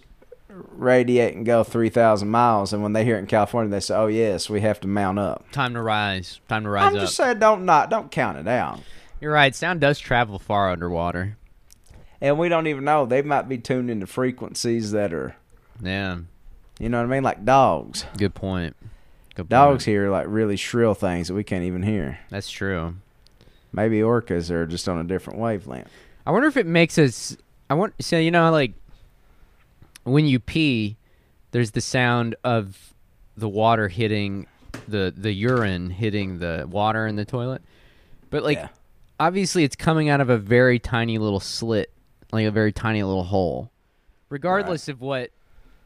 [0.52, 2.72] radiate and go three thousand miles.
[2.72, 5.18] And when they hear it in California, they say, "Oh yes, we have to mount
[5.18, 6.40] up." Time to rise.
[6.48, 7.00] Time to rise I'm up.
[7.02, 8.80] just saying, don't not don't count it out.
[9.20, 9.54] You're right.
[9.54, 11.36] Sound does travel far underwater.
[12.20, 15.34] And we don't even know they might be tuned into frequencies that are,
[15.82, 16.18] Yeah.
[16.78, 18.04] you know what I mean, like dogs.
[18.16, 18.76] Good point.
[19.34, 19.48] Good point.
[19.50, 22.20] Dogs hear like really shrill things that we can't even hear.
[22.30, 22.94] That's true.
[23.72, 25.88] Maybe orcas are just on a different wavelength.
[26.26, 27.36] I wonder if it makes us.
[27.70, 27.94] I want.
[28.00, 28.72] So you know, like
[30.04, 30.96] when you pee,
[31.52, 32.94] there's the sound of
[33.36, 34.46] the water hitting
[34.88, 37.62] the the urine hitting the water in the toilet.
[38.30, 38.68] But like, Yeah.
[39.20, 41.90] obviously, it's coming out of a very tiny little slit,
[42.32, 43.70] like a very tiny little hole.
[44.28, 45.30] Regardless of what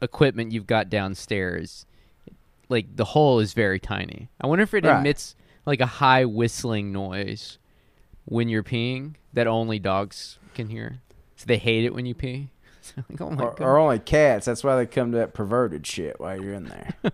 [0.01, 1.85] equipment you've got downstairs,
[2.69, 4.29] like the hole is very tiny.
[4.41, 4.99] I wonder if it Right.
[4.99, 5.35] emits
[5.67, 7.59] like a high whistling noise
[8.25, 11.01] when you're peeing that only dogs can hear.
[11.37, 12.49] So they hate it when you pee.
[13.09, 13.61] Like, oh my or, god.
[13.61, 14.47] or only cats.
[14.47, 16.95] That's why they come to that perverted shit while you're in there.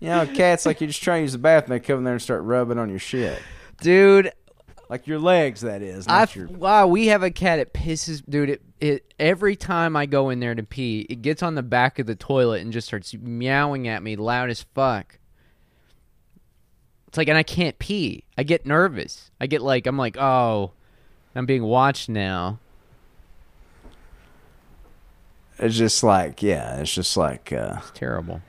[0.00, 2.14] you know, cats like you just try to use the bathroom, they come in there
[2.14, 3.40] and start rubbing on your shit,
[3.80, 4.32] dude,
[4.88, 5.62] like your legs.
[5.62, 6.48] That is, I your.
[6.48, 7.58] wow, we have a cat.
[7.58, 8.50] It pisses, dude.
[8.50, 11.98] It it every time I go in there to pee, it gets on the back
[11.98, 15.18] of the toilet and just starts meowing at me loud as fuck.
[17.12, 18.24] It's like, and I can't pee.
[18.38, 19.30] I get nervous.
[19.38, 20.72] I get like, I'm like, oh,
[21.34, 22.58] I'm being watched now.
[25.62, 28.42] It's just like, yeah, it's just like, uh, It's terrible.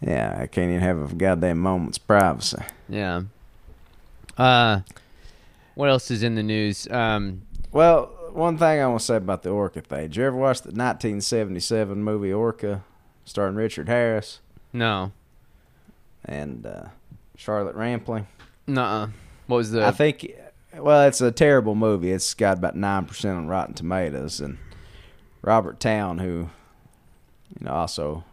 [0.00, 2.58] yeah, I can't even have a goddamn moment's privacy.
[2.88, 3.22] Yeah.
[4.36, 4.80] Uh,
[5.74, 6.88] what else is in the news?
[6.90, 10.02] Um, Well, one thing I want to say about the Orca thing.
[10.02, 12.82] Did you ever watch the 1977 movie Orca,
[13.24, 14.40] starring Richard Harris
[14.72, 15.12] no,
[16.24, 16.86] and uh,
[17.36, 18.26] Charlotte Rampling?
[18.66, 19.10] no.
[19.46, 19.86] What was the?
[19.86, 20.32] I think,
[20.76, 22.10] well, it's a terrible movie.
[22.10, 24.58] It's got about nine percent on Rotten Tomatoes, and
[25.46, 26.50] Robert Towne, who,
[27.58, 28.24] you know, also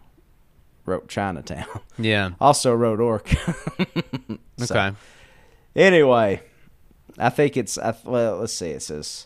[0.83, 2.31] wrote Chinatown, yeah.
[2.41, 3.55] also wrote Orca.
[4.57, 4.95] So, Okay.
[5.75, 6.41] Anyway,
[7.17, 8.37] I think it's I, well.
[8.37, 8.69] Let's see.
[8.69, 9.25] It says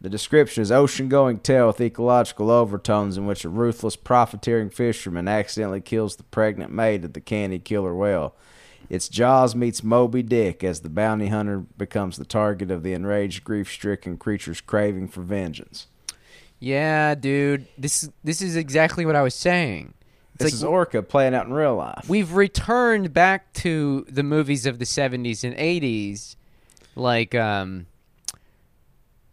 [0.00, 5.80] the description is ocean-going tale with ecological overtones in which a ruthless, profiteering fisherman accidentally
[5.80, 8.34] kills the pregnant mate of the candy killer whale.
[8.88, 13.42] It's Jaws meets Moby Dick as the bounty hunter becomes the target of the enraged,
[13.42, 15.88] grief-stricken creature's craving for vengeance.
[16.60, 17.66] Yeah, dude.
[17.76, 19.94] This this is exactly what I was saying.
[20.34, 22.08] It's This like is Orca playing out in real life.
[22.08, 26.36] we've returned back to the movies of the 70s and 80s
[26.94, 27.86] like um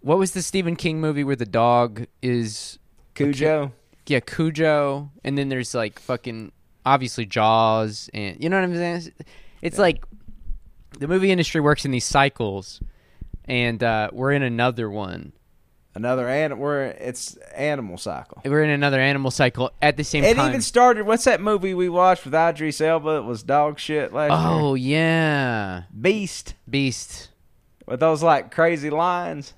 [0.02, 2.78] what was the Stephen King movie where the dog is
[3.16, 3.72] Cujo.
[4.08, 6.52] yeah, Cujo and then there's like fucking
[6.86, 9.14] obviously Jaws and you know what I'm saying?
[9.62, 10.04] It's like
[11.00, 12.80] the movie industry works in these cycles
[13.46, 15.34] and uh we're in another one.
[15.96, 16.62] Another animal.
[16.62, 18.42] We're it's animal cycle.
[18.44, 20.48] We're in another animal cycle at the same It time.
[20.48, 21.06] It even started.
[21.06, 23.18] What's that movie we watched with Idris Elba?
[23.18, 24.40] It was dog shit last year.
[24.62, 25.84] oh yeah.
[26.00, 27.30] Beast Beast.
[27.88, 29.54] with those like crazy lines.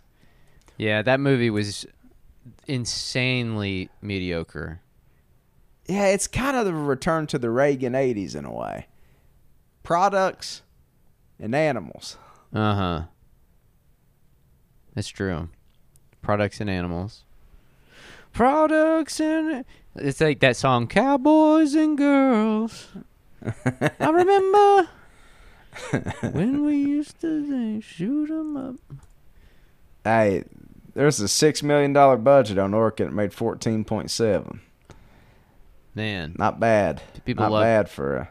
[0.77, 1.87] Yeah, that movie was
[2.67, 4.79] insanely mediocre.
[5.87, 8.85] yeah, it's kind of the return to the Reagan '80s in a way.
[9.81, 10.61] Products
[11.39, 12.17] and animals.
[12.53, 13.01] Uh huh.
[14.93, 15.49] That's true.
[16.21, 17.23] Products and animals.
[18.33, 22.87] Products and it's like that song, Cowboys and Girls.
[23.99, 24.89] I remember
[26.31, 28.75] when we used to say, shoot 'em up.
[30.03, 30.43] Hey,
[30.93, 33.05] there's a six million dollar budget on Orca.
[33.05, 34.61] It made fourteen point seven.
[35.95, 37.01] Man, Not bad.
[37.25, 38.29] people Not love- bad for a.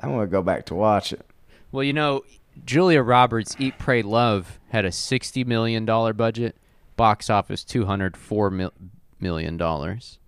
[0.00, 1.24] I'm gonna go back to watch it.
[1.72, 2.24] well, you know,
[2.64, 6.56] Julia Roberts' Eat, Pray, Love had a sixty million dollar budget.
[6.96, 8.72] Box office two hundred four mil-
[9.20, 10.18] million dollars.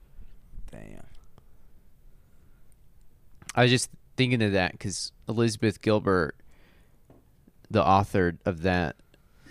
[0.70, 1.02] Damn.
[3.54, 6.36] I was just thinking of that because Elizabeth Gilbert,
[7.70, 8.96] the author of that,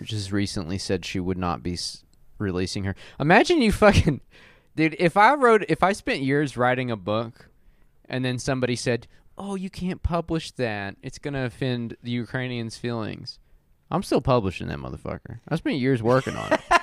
[0.02, 2.04] just recently said she would not be s-
[2.38, 2.94] releasing her.
[3.18, 4.20] Imagine you fucking,
[4.76, 4.94] dude.
[4.98, 7.48] If I wrote, if I spent years writing a book,
[8.08, 9.06] and then somebody said,
[9.38, 13.38] "Oh, you can't publish that; it's gonna offend the Ukrainians' feelings,"
[13.90, 15.40] I'm still publishing that motherfucker.
[15.48, 16.60] I spent years working on it.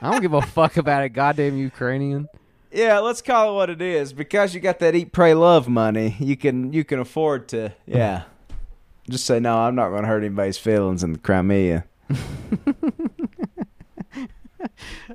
[0.00, 2.28] I don't give a fuck about a goddamn Ukrainian.
[2.70, 4.12] Yeah, let's call it what it is.
[4.12, 8.24] Because you got that eat, pray, love money, you can you can afford to yeah.
[9.10, 9.58] Just say no.
[9.60, 11.86] I'm not going to hurt anybody's feelings in the Crimea.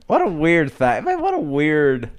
[0.07, 1.21] what a weird thing, man!
[1.21, 2.09] What a weird.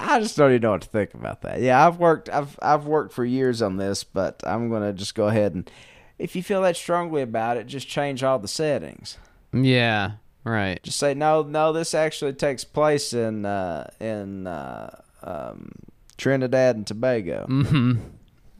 [0.00, 1.60] I just don't even know what to think about that.
[1.60, 2.28] Yeah, I've worked.
[2.28, 5.70] I've I've worked for years on this, but I'm going to just go ahead and,
[6.18, 9.16] if you feel that strongly about it, just change all the settings.
[9.52, 10.12] Yeah,
[10.44, 10.82] right.
[10.82, 11.72] Just say no, no.
[11.72, 15.72] This actually takes place in uh, in uh, um,
[16.16, 17.46] Trinidad and Tobago.
[17.48, 18.00] Mm-hmm.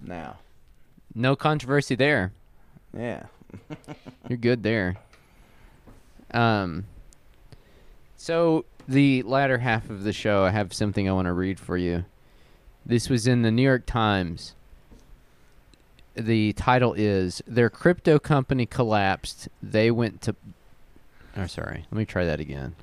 [0.03, 0.39] Now,
[1.15, 2.33] No controversy there.
[2.97, 3.25] yeah,
[4.29, 4.97] You're good there.
[6.33, 6.85] Um.
[8.17, 11.77] So the latter half of the show, I have something I want to read for
[11.77, 12.05] you.
[12.85, 14.55] This was in the New York Times.
[16.15, 19.49] The title is "Their crypto company collapsed.
[19.63, 20.35] They went to."
[21.39, 21.87] Oh, sorry.
[21.91, 22.75] Let me try that again.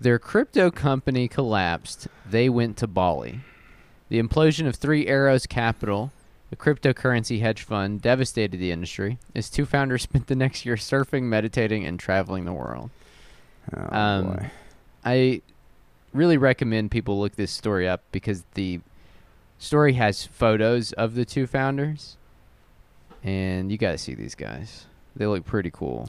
[0.00, 2.08] Their crypto company collapsed.
[2.28, 3.40] They went to Bali.
[4.08, 6.12] The implosion of Three Arrows Capital,
[6.52, 9.18] a cryptocurrency hedge fund, devastated the industry.
[9.34, 12.90] Its two founders spent the next year surfing, meditating, and traveling the world.
[13.76, 14.50] oh Um, boy.
[15.04, 15.42] I
[16.12, 18.80] really recommend people look this story up because the
[19.58, 22.16] story has photos of the two founders,
[23.24, 24.86] and you got to see these guys.
[25.16, 26.08] They look pretty cool.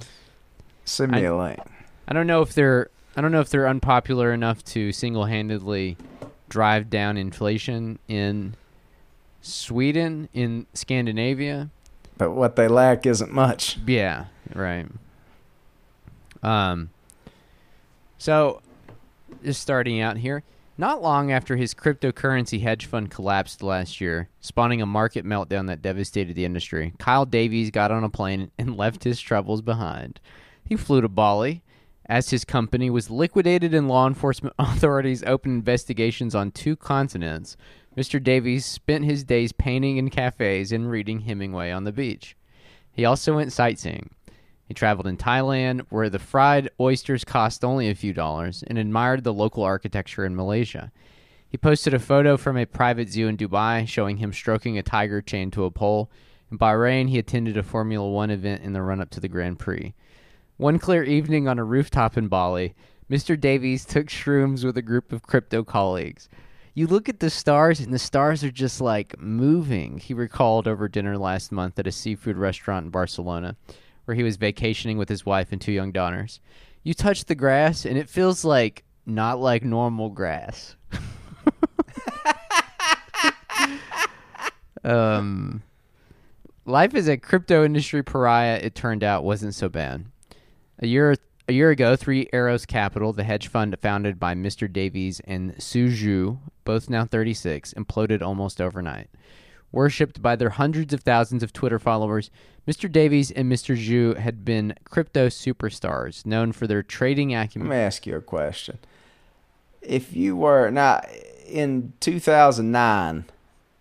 [0.86, 1.60] Send me I- a link.
[2.08, 5.98] I don't know if they're I don't know if they're unpopular enough to single-handedly
[6.50, 8.56] drive down inflation in
[9.42, 11.70] Sweden, in Scandinavia.
[12.18, 13.78] But what they lack isn't much.
[13.86, 14.88] Yeah, right.
[16.42, 16.90] Um
[18.18, 18.62] so
[19.44, 20.44] just starting out here,
[20.78, 25.82] not long after his cryptocurrency hedge fund collapsed last year, spawning a market meltdown that
[25.82, 30.20] devastated the industry, Kyle Davies got on a plane and left his troubles behind.
[30.66, 31.64] He flew to Bali
[32.06, 37.56] as his company was liquidated and law enforcement authorities opened investigations on two continents.
[37.98, 38.22] Mr.
[38.22, 42.36] Davies spent his days painting in cafes and reading Hemingway on the beach.
[42.92, 44.10] He also went sightseeing.
[44.68, 49.24] He traveled in Thailand, where the fried oysters cost only a few dollars, and admired
[49.24, 50.92] the local architecture in Malaysia.
[51.48, 55.22] He posted a photo from a private zoo in Dubai showing him stroking a tiger
[55.22, 56.10] chained to a pole.
[56.52, 59.60] In Bahrain, he attended a Formula One event in the run up to the Grand
[59.60, 59.94] Prix.
[60.58, 62.76] One clear evening on a rooftop in Bali,
[63.10, 63.40] Mr.
[63.40, 66.30] Davies took shrooms with a group of crypto colleagues.
[66.76, 70.88] You look at the stars, and the stars are just like moving, he recalled over
[70.88, 73.56] dinner last month at a seafood restaurant in Barcelona,
[74.06, 76.40] where he was vacationing with his wife and two young daughters.
[76.84, 80.76] You touch the grass, and it feels like not like normal grass.
[84.84, 85.64] um,
[86.66, 90.06] life as a crypto industry pariah, it turned out, wasn't so bad.
[90.80, 91.16] A year
[91.48, 94.72] a year ago, Three Arrows Capital, the hedge fund founded by Mr.
[94.72, 99.10] Davies and Su Zhu, both now 36, imploded almost overnight.
[99.72, 102.30] Worshipped by their hundreds of thousands of Twitter followers,
[102.68, 102.90] Mr.
[102.90, 103.76] Davies and Mr.
[103.76, 107.68] Zhu had been crypto superstars, known for their trading acumen.
[107.68, 108.78] Let me ask you a question.
[109.82, 111.02] If you were now
[111.46, 113.26] in 2009,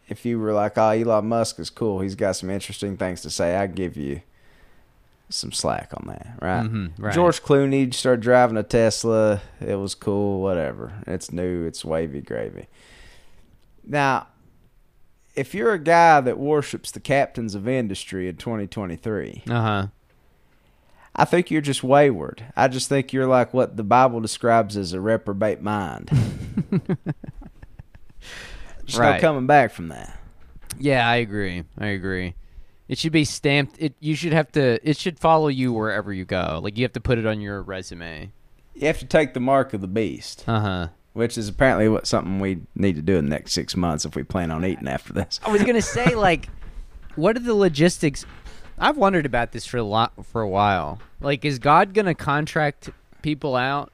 [0.08, 2.00] if you were like, "Oh, Elon Musk is cool.
[2.00, 4.22] He's got some interesting things to say," I'd give you
[5.32, 6.62] some slack on that, right?
[6.64, 7.14] Mm-hmm, right.
[7.14, 9.40] George Clooney started driving a Tesla.
[9.60, 10.92] It was cool, whatever.
[11.06, 12.66] It's new, it's wavy gravy.
[13.84, 14.28] Now,
[15.34, 19.86] if you're a guy that worships the captains of industry in 2023, Uh huh.
[21.14, 22.44] I think you're just wayward.
[22.56, 26.08] I just think you're like what the Bible describes as a reprobate mind.
[28.84, 29.16] just Right.
[29.16, 30.18] no coming back from that.
[30.78, 31.64] Yeah, I agree.
[31.78, 32.34] I agree.
[32.88, 33.76] It should be stamped.
[33.78, 34.78] It you should have to.
[34.88, 36.60] It should follow you wherever you go.
[36.62, 38.32] Like you have to put it on your resume.
[38.74, 40.88] You have to take the mark of the beast, Uh huh.
[41.12, 44.16] which is apparently what something we need to do in the next six months if
[44.16, 45.40] we plan on eating after this.
[45.44, 46.48] I was gonna say like,
[47.16, 48.24] what are the logistics?
[48.78, 50.98] I've wondered about this for a lot for a while.
[51.20, 52.90] Like, is God gonna contract
[53.22, 53.92] people out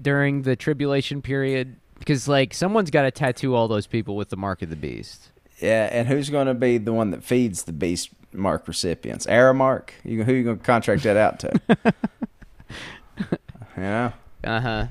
[0.00, 1.76] during the tribulation period?
[1.98, 5.30] Because like someone's got to tattoo all those people with the mark of the beast.
[5.60, 9.26] Yeah, and who's going to be the one that feeds the beast mark recipients?
[9.26, 9.90] Aramark?
[10.04, 11.60] You, who are you going to contract that out to?
[13.76, 14.12] know,
[14.44, 14.68] Uh huh.
[14.68, 14.90] a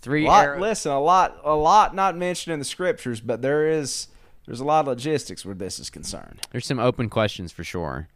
[0.00, 0.24] Three.
[0.26, 0.44] lot.
[0.44, 4.08] arrow- Listen, a lot, a lot not mentioned in the scriptures, but there is
[4.46, 6.40] there's a lot of logistics where this is concerned.
[6.52, 8.08] There's some open questions for sure.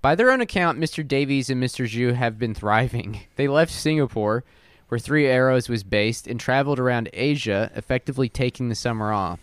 [0.00, 1.06] By their own account, Mr.
[1.06, 1.86] Davies and Mr.
[1.86, 3.20] Zhu have been thriving.
[3.36, 4.44] They left Singapore,
[4.88, 9.40] where Three Arrows was based, and traveled around Asia, effectively taking the summer off.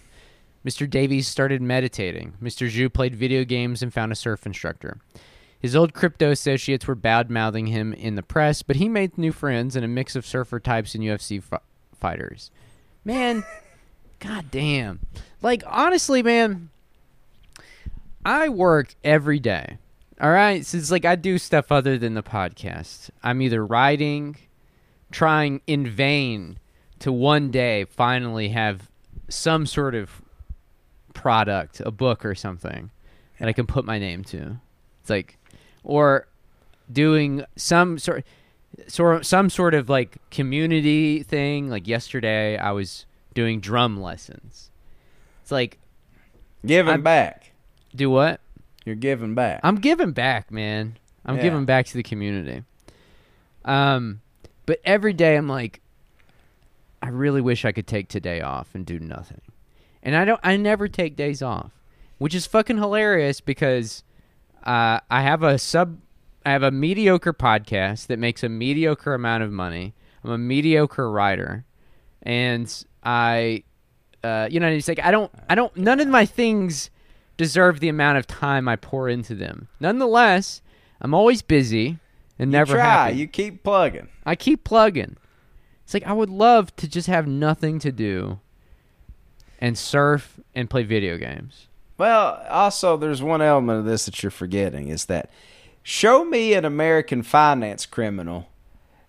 [0.65, 0.89] Mr.
[0.89, 2.33] Davies started meditating.
[2.41, 2.69] Mr.
[2.69, 4.99] Zhu played video games and found a surf instructor.
[5.59, 9.31] His old crypto associates were bad mouthing him in the press, but he made new
[9.31, 11.59] friends and a mix of surfer types and UFC fi-
[11.93, 12.51] fighters.
[13.03, 13.43] Man,
[14.19, 14.99] god damn.
[15.41, 16.69] Like, honestly, man,
[18.25, 19.77] I work every day.
[20.21, 23.09] All right, it's like I do stuff other than the podcast.
[23.23, 24.35] I'm either writing,
[25.11, 26.59] trying in vain
[26.99, 28.89] to one day finally have
[29.29, 30.21] some sort of
[31.19, 32.89] product, a book or something
[33.39, 34.57] that I can put my name to.
[35.01, 35.37] It's like,
[35.83, 36.27] or
[36.91, 38.25] doing some sort,
[38.87, 41.69] sort some sort of like community thing.
[41.69, 44.71] Like yesterday, I was doing drum lessons.
[45.41, 45.77] It's like,
[46.65, 47.51] Giving I'm- back.
[47.93, 48.39] do what?
[48.85, 49.59] You're giving back.
[49.63, 50.97] I'm giving back, man.
[51.25, 51.43] I'm Yeah.
[51.43, 52.63] giving back to the community.
[53.65, 54.21] Um,
[54.65, 55.81] but every day I'm like,
[57.01, 59.41] I really wish I could take today off and do nothing.
[60.01, 60.39] And I don't.
[60.43, 61.71] I never take days off,
[62.17, 64.03] which is fucking hilarious because
[64.63, 65.99] uh, I have a sub.
[66.45, 69.93] I have a mediocre podcast that makes a mediocre amount of money.
[70.23, 71.65] I'm a mediocre writer,
[72.23, 73.63] and I,
[74.23, 75.31] uh, you know, it's like I don't.
[75.49, 75.75] I don't.
[75.75, 76.89] None of my things
[77.37, 79.67] deserve the amount of time I pour into them.
[79.79, 80.61] Nonetheless,
[81.01, 81.99] I'm always busy
[82.37, 82.85] and never you try.
[82.85, 83.17] happy.
[83.17, 84.09] You keep plugging.
[84.25, 85.17] I keep plugging.
[85.83, 88.39] It's like I would love to just have nothing to do
[89.59, 91.67] and surf and play video games.
[91.97, 95.29] Well, also there's one element of this that you're forgetting is that
[95.83, 98.47] show me an American finance criminal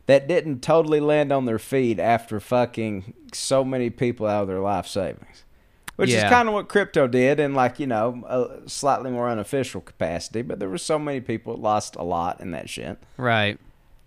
[0.07, 4.59] that didn't totally land on their feet after fucking so many people out of their
[4.61, 5.44] life savings.
[5.94, 6.24] Which Yeah.
[6.24, 10.42] is kind of what crypto did in like, you know, a slightly more unofficial capacity,
[10.42, 12.98] but there were so many people that lost a lot in that shit.
[13.18, 13.59] Right.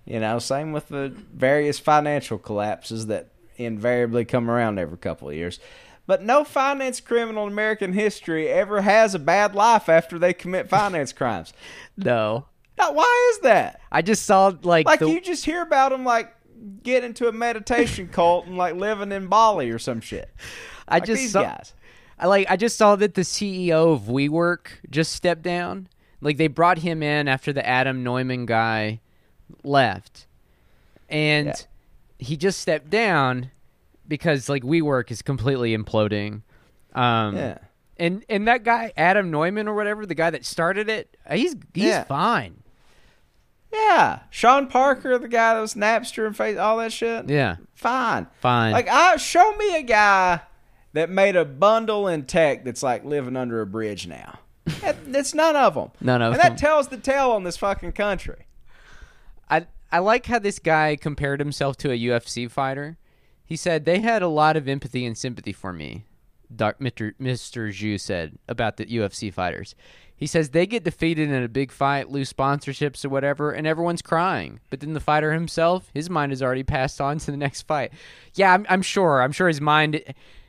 [0.03, 3.27] You know, same with the various financial collapses that
[3.57, 5.59] invariably come around every couple of years.
[6.05, 10.67] But no finance criminal in American history ever has a bad life after they commit
[10.69, 11.53] finance crimes.
[11.95, 12.45] No.
[12.77, 13.79] Now, why is that?
[13.91, 16.33] I just saw like, Like the, you just hear about them like
[16.83, 20.29] get into a meditation cult and like living in Bali or some shit.
[20.87, 21.73] I Like just these saw, guys.
[22.19, 25.87] I like I just saw that the CEO of WeWork just stepped down.
[26.19, 28.99] Like they brought him in after the Adam Neumann guy
[29.63, 30.25] left.
[31.09, 31.55] And Yeah.
[32.19, 33.51] he just stepped down
[34.13, 36.41] because like WeWork is completely imploding.
[36.93, 37.57] Um Yeah.
[37.97, 41.85] and and that guy Adam Neumann or whatever, the guy that started it, he's he's
[41.85, 42.03] Yeah.
[42.03, 42.61] fine.
[43.71, 44.19] Yeah.
[44.29, 47.27] Sean Parker, the guy that was Napster and face all that shit.
[47.27, 48.27] Yeah, Fine.
[48.39, 48.71] fine.
[48.71, 50.41] Like, I show me a guy
[50.93, 54.37] that made a bundle in tech that's like living under a bridge now.
[54.81, 55.89] That, that's none of them.
[55.99, 56.39] None of them.
[56.39, 58.45] and that tells the tale on this fucking country.
[59.49, 62.97] I I like how this guy compared himself to a UFC fighter.
[63.53, 66.05] He said they had a lot of empathy and sympathy for me.
[66.55, 67.13] Doc, Mr.
[67.21, 67.69] Mr.
[67.69, 69.75] Zhu said about the UFC fighters.
[70.15, 74.01] He says they get defeated in a big fight, lose sponsorships or whatever, and everyone's
[74.01, 74.59] crying.
[74.71, 77.93] But then the fighter himself, his mind has already passed on to the next fight.
[78.33, 79.21] Yeah, I'm, I'm sure.
[79.21, 80.03] I'm sure his mind.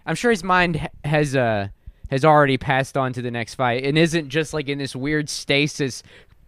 [0.07, 1.69] I'm sure his mind has uh
[2.09, 5.29] has already passed on to the next fight and isn't just like in this weird
[5.29, 6.03] stasis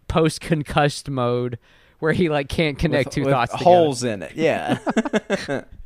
[0.08, 1.58] post concussed mode
[1.98, 4.32] where he like can't connect With- two with thoughts holes in it.
[4.36, 4.78] Yeah.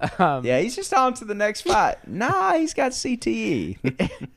[0.18, 1.96] Um, yeah, he's just on to the next fight.
[2.06, 2.92] Nah, he's got.
[2.92, 3.78] CTE.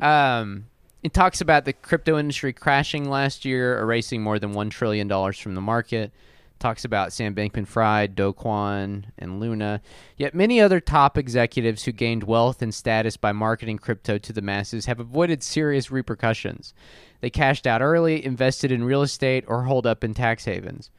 [0.00, 0.66] Um,
[1.02, 5.38] it talks about the crypto industry crashing last year, erasing more than one trillion dollars
[5.38, 6.12] from the market.
[6.58, 9.82] talks about Sam Bankman Fried, Do Kwon, and Luna,
[10.16, 14.40] yet many other top executives who gained wealth and status by marketing crypto to the
[14.42, 16.72] masses have avoided serious repercussions.
[17.20, 20.90] They cashed out early, invested in real estate, or holed up in tax havens.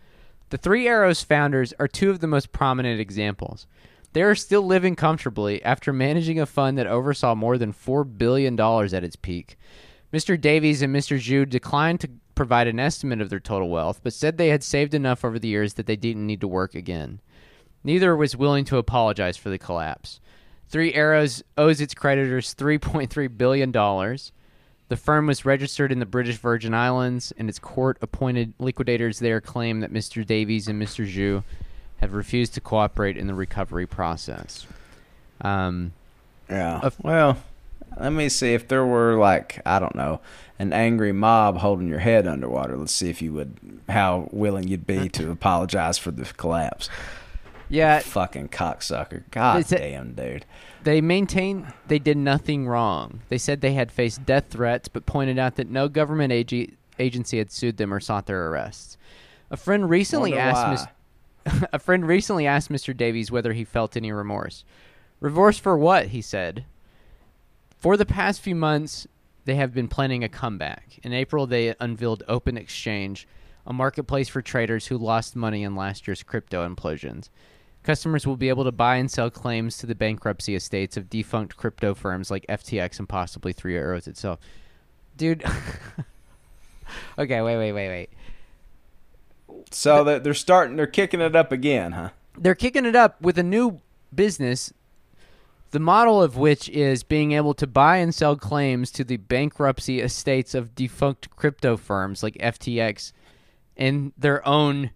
[0.49, 3.67] The Three Arrows founders are two of the most prominent examples.
[4.13, 8.59] They are still living comfortably after managing a fund that oversaw more than $4 billion
[8.59, 9.57] at its peak.
[10.13, 10.39] Mr.
[10.39, 11.17] Davies and Mr.
[11.17, 14.93] Zhu declined to provide an estimate of their total wealth, but said they had saved
[14.93, 17.19] enough over the years that they didn't need to work again.
[17.83, 20.19] Neither was willing to apologize for the collapse.
[20.67, 23.71] Three Arrows owes its creditors $3.3 billion.
[24.93, 29.41] The firm was registered in the British Virgin Islands, and its court appointed liquidators there
[29.41, 30.23] claim that Mr.
[30.23, 31.11] Davies and Mr.
[31.11, 31.43] Zhu
[31.97, 34.67] have refused to cooperate in the recovery process.
[35.41, 35.93] Um,
[36.47, 36.79] Yeah.
[36.83, 37.37] Of- well,
[37.99, 40.21] let me see if there were like I don't know
[40.59, 42.77] an angry mob holding your head underwater.
[42.77, 46.87] Let's see if you would how willing you'd be to apologize for the collapse.
[47.67, 49.23] yeah, Fucking cocksucker.
[49.31, 50.45] God damn, dude.
[50.83, 53.21] They maintain they did nothing wrong.
[53.29, 57.37] They said they had faced death threats, but pointed out that no government ag- agency
[57.37, 58.97] had sued them or sought their arrests.
[59.49, 60.87] A friend recently asked
[61.45, 62.95] Mis- a friend recently asked Mr.
[62.95, 64.65] Davies whether he felt any remorse.
[65.19, 66.07] Remorse for what?
[66.07, 66.65] He said.
[67.77, 69.07] For the past few months,
[69.45, 70.99] they have been planning a comeback.
[71.03, 73.27] In April, they unveiled Open Exchange,
[73.65, 77.29] a marketplace for traders who lost money in last year's crypto implosions.
[77.83, 81.57] Customers will be able to buy and sell claims to the bankruptcy estates of defunct
[81.57, 84.39] crypto firms like FTX and possibly Three Arrows itself.
[85.17, 85.43] Dude.
[87.19, 88.09] okay, wait, wait, wait, wait.
[89.71, 92.09] So that they're starting, they're kicking it up again, huh?
[92.37, 93.81] They're kicking it up with a new
[94.15, 94.73] business,
[95.71, 99.99] the model of which is being able to buy and sell claims to the bankruptcy
[99.99, 103.11] estates of defunct crypto firms like FTX
[103.75, 104.91] and their own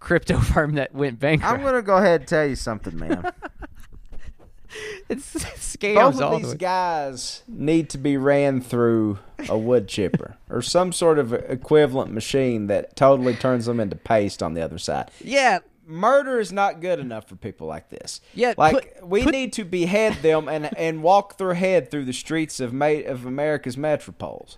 [0.00, 1.52] crypto firm that went bankrupt.
[1.54, 3.30] I'm gonna go ahead and tell you something, man.
[5.08, 6.56] it's scams Both of the these way.
[6.56, 12.68] guys need to be ran through a wood chipper or some sort of equivalent machine
[12.68, 15.10] that totally turns them into paste on the other side.
[15.22, 18.20] Yeah, Murder is not good enough for people like this.
[18.32, 22.04] Yeah, like put- we put- need to behead them and and walk their head through
[22.04, 24.56] the streets of ma- of America's metropoles.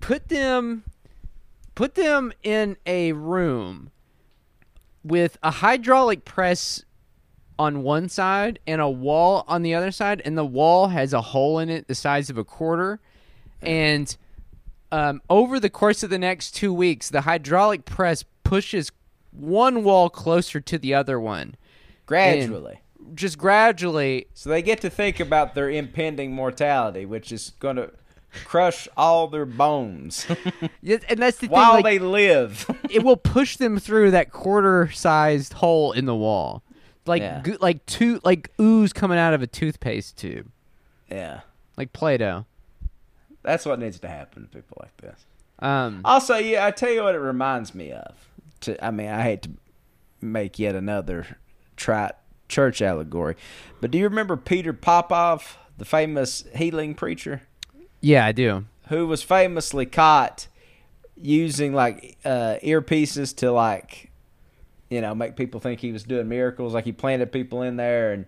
[0.00, 0.84] put them
[1.74, 3.90] put them in a room
[5.04, 6.84] with a hydraulic press
[7.58, 11.20] on one side and a wall on the other side and the wall has a
[11.20, 13.00] hole in it the size of a quarter.
[13.60, 14.16] And
[14.90, 18.90] um, over the course of the next two weeks the hydraulic press pushes
[19.30, 21.54] one wall closer to the other one.
[22.06, 22.80] Gradually.
[23.14, 27.92] just gradually So they get to think about their impending mortality, which is going to
[28.44, 30.26] crush all their bones
[30.82, 32.66] and that's the thing while like, they live.
[32.90, 36.62] it will push them through that quarter-sized hole in the wall,
[37.06, 37.40] like Yeah.
[37.42, 40.50] goo- like two like ooze coming out of a toothpaste tube,
[41.10, 41.40] yeah.
[41.76, 42.46] like Play-Doh.
[43.42, 45.26] That's what needs to happen to people like this.
[45.58, 48.28] Um, Also, yeah, I tell you what it reminds me of.
[48.62, 49.50] To, I mean, I hate to
[50.20, 51.38] make yet another
[51.76, 52.12] trite
[52.48, 53.34] church allegory,
[53.80, 57.42] but do you remember Peter Popoff, the famous healing preacher,
[58.02, 58.66] yeah, I do.
[58.88, 60.48] who was famously caught
[61.16, 64.10] using like uh, earpieces to like,
[64.90, 68.12] you know, make people think he was doing miracles, like he planted people in there,
[68.12, 68.26] and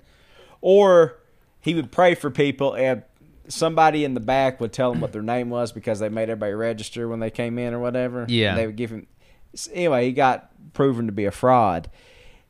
[0.63, 1.19] or
[1.61, 3.03] he would pray for people and
[3.49, 6.53] somebody in the back would tell him what their name was because they made everybody
[6.53, 8.25] register when they came in or whatever.
[8.29, 8.55] Yeah.
[8.55, 9.07] They would give him.
[9.73, 11.91] Anyway, he got proven to be a fraud.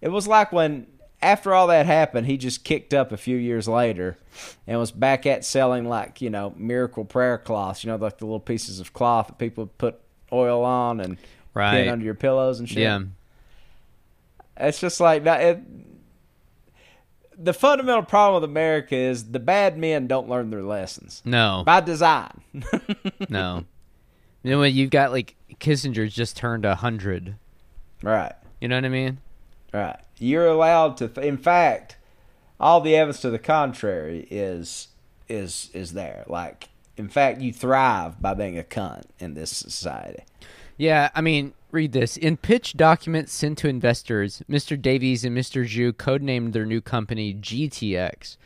[0.00, 0.86] It was like when
[1.24, 4.18] after all that happened, he just kicked up a few years later
[4.66, 7.82] and was back at selling like you know miracle prayer cloths.
[7.82, 9.98] You know, like the little pieces of cloth that people put
[10.32, 11.16] oil on and
[11.54, 11.84] Right.
[11.84, 12.78] pin under your pillows and shit.
[12.78, 13.00] Yeah,
[14.56, 15.40] It's just like that.
[15.40, 15.62] It,
[17.36, 21.80] the fundamental problem with America is the bad men don't learn their lessons no, by
[21.80, 22.42] design.
[23.28, 23.64] no.
[24.42, 27.36] You know when you've got like Kissinger's just turned a hundred.
[28.02, 29.18] right, You know what I mean?
[29.80, 30.00] Right.
[30.18, 31.08] You're allowed to.
[31.08, 31.96] Th- in fact,
[32.60, 34.88] all the evidence to the contrary is
[35.28, 36.24] is is there.
[36.26, 40.24] Like, in fact, you thrive by being a cunt in this society.
[40.76, 42.16] Yeah, I mean, read this.
[42.16, 44.80] In pitch documents sent to investors, Mr.
[44.80, 45.64] Davies and Mr.
[45.64, 48.36] Zhu codenamed their new company GTX,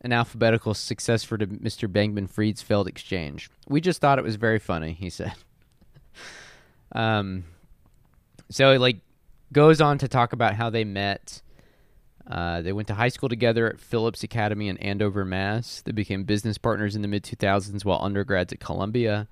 [0.00, 1.88] an alphabetical successor to Mr.
[1.88, 3.50] Bankman Fried's failed exchange.
[3.68, 5.34] We just thought it was very funny, he said.
[6.92, 7.44] um,
[8.50, 8.98] so like
[9.52, 11.42] goes on to talk about how they met.
[12.26, 15.82] Uh, they went to high school together at Phillips Academy in Andover, Mass.
[15.82, 19.28] They became business partners in the mid 2000s while undergrads at Columbia.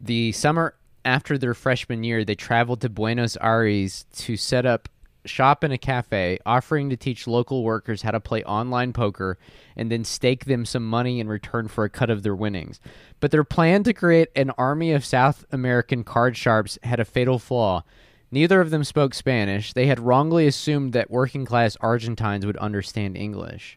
[0.00, 0.74] The summer
[1.04, 4.88] after their freshman year, they traveled to Buenos Aires to set up
[5.26, 9.38] shop in a cafe, offering to teach local workers how to play online poker
[9.76, 12.80] and then stake them some money in return for a cut of their winnings.
[13.20, 17.38] But their plan to create an army of South American card sharps had a fatal
[17.38, 17.84] flaw.
[18.32, 19.72] Neither of them spoke Spanish.
[19.72, 23.76] They had wrongly assumed that working class Argentines would understand English.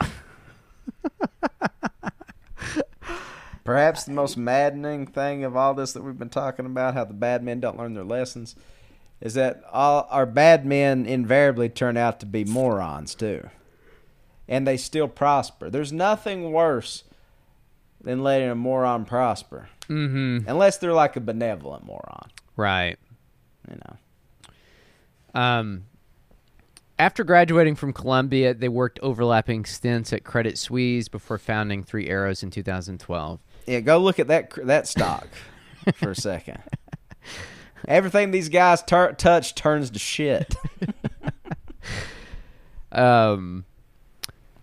[3.64, 7.14] Perhaps the most maddening thing of all this that we've been talking about, how the
[7.14, 8.56] bad men don't learn their lessons,
[9.20, 13.48] is that all our bad men invariably turn out to be morons too.
[14.46, 15.70] And they still prosper.
[15.70, 17.04] There's nothing worse
[18.00, 19.68] than letting a moron prosper.
[19.88, 20.48] Mm-hmm.
[20.48, 22.30] Unless they're like a benevolent moron.
[22.56, 22.98] Right.
[23.70, 25.40] You know.
[25.40, 25.84] Um,
[26.98, 32.42] after graduating from Columbia, they worked overlapping stints at Credit Suisse before founding Three Arrows
[32.42, 33.40] in 2012.
[33.66, 35.28] Yeah, go look at that that stock
[35.94, 36.62] for a second.
[37.88, 40.54] Everything these guys tur- touch turns to shit.
[42.94, 43.64] Um,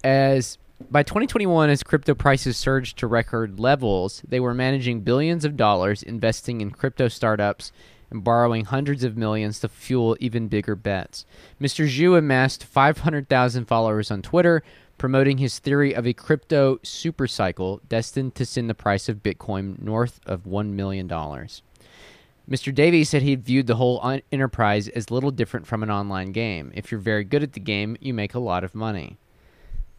[0.04, 0.58] as
[0.90, 6.02] by 2021, as crypto prices surged to record levels, they were managing billions of dollars,
[6.02, 7.72] investing in crypto startups,
[8.12, 11.26] and borrowing hundreds of millions to fuel even bigger bets.
[11.60, 11.88] Mr.
[11.88, 14.62] Zhu amassed 500,000 followers on Twitter,
[14.98, 20.20] promoting his theory of a crypto supercycle destined to send the price of Bitcoin north
[20.28, 21.08] of $1 million.
[21.10, 22.76] Mr.
[22.76, 26.72] Davies said he viewed the whole enterprise as little different from an online game.
[26.76, 29.18] If you're very good at the game, you make a lot of money.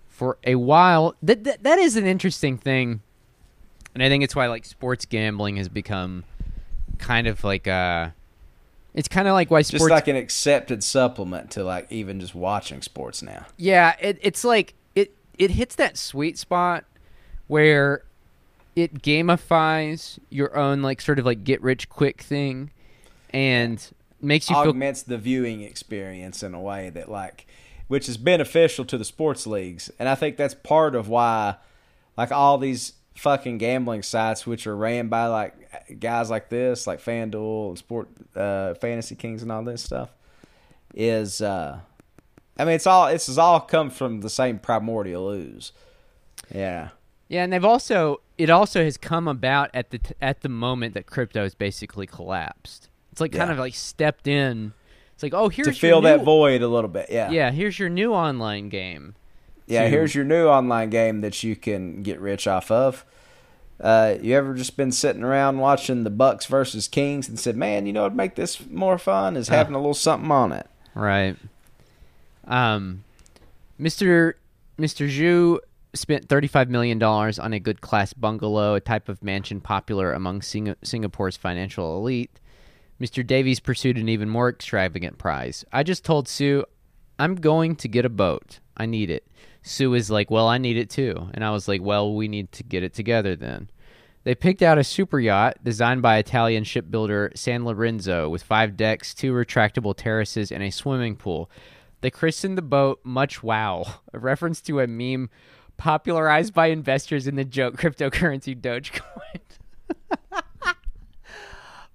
[0.08, 3.00] For a while, that, that is an interesting thing,
[3.94, 6.24] and I think it's why like sports gambling has become
[7.02, 8.08] kind of like uh
[8.94, 12.34] it's kind of like why sports just like an accepted supplement to like even just
[12.34, 13.46] watching sports now.
[13.56, 16.84] yeah, it, it's like it it hits that sweet spot
[17.48, 18.04] where
[18.76, 22.70] it gamifies your own like sort of like get rich quick thing
[23.30, 23.90] and
[24.20, 27.46] makes you feel Augments the viewing experience in a way that like
[27.88, 29.90] which is beneficial to the sports leagues.
[29.98, 31.56] And I think that's part of why
[32.16, 37.00] like all these fucking gambling sites which are ran by like guys like this, like
[37.00, 40.10] FanDuel and Sport uh Fantasy Kings and all this stuff
[40.94, 41.78] is uh
[42.58, 45.72] I mean it's all it's has all come from the same primordial ooze.
[46.54, 46.90] Yeah.
[47.28, 50.94] Yeah, and they've also it also has come about at the t- at the moment
[50.94, 52.88] that crypto has basically collapsed.
[53.10, 53.52] It's like kind Yeah.
[53.52, 54.72] of like stepped in.
[55.14, 57.06] It's like, oh, here's to fill that new- void a little bit.
[57.10, 57.30] Yeah.
[57.30, 59.14] Yeah, here's your new online game.
[59.72, 63.04] Yeah, here's your new online game that you can get rich off of.
[63.80, 67.86] Uh, you ever just been sitting around watching the Bucks versus Kings and said, "Man,
[67.86, 69.54] you know what'd make this more fun is Uh.
[69.54, 71.36] having a little something on it." Right.
[72.46, 73.04] Um,
[73.80, 74.34] Mr.
[74.78, 75.08] Mr.
[75.08, 75.58] Zhu
[75.94, 80.74] spent $35 million on a good class bungalow, a type of mansion popular among Sing-
[80.82, 82.40] Singapore's financial elite.
[83.00, 83.26] Mr.
[83.26, 85.64] Davies pursued an even more extravagant prize.
[85.72, 86.64] I just told Su,
[87.18, 88.60] I'm going to get a boat.
[88.76, 89.26] I need it.
[89.62, 91.30] Su is like, Well, I need it too.
[91.34, 93.70] And I was like, Well, we need to get it together then.
[94.24, 99.14] They picked out a super yacht designed by Italian shipbuilder San Lorenzo with five decks,
[99.14, 101.50] two retractable terraces, and a swimming pool.
[102.02, 105.30] They christened the boat Much Wow, a reference to a meme
[105.76, 109.40] popularized by investors in the joke cryptocurrency Dogecoin.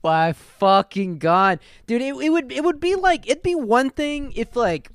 [0.04, 2.02] My fucking god, dude!
[2.02, 4.92] It, it would it would be like it'd be one thing if like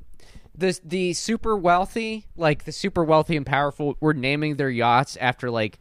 [0.55, 5.51] the the super wealthy, like the super wealthy and powerful, were naming their yachts after
[5.51, 5.79] like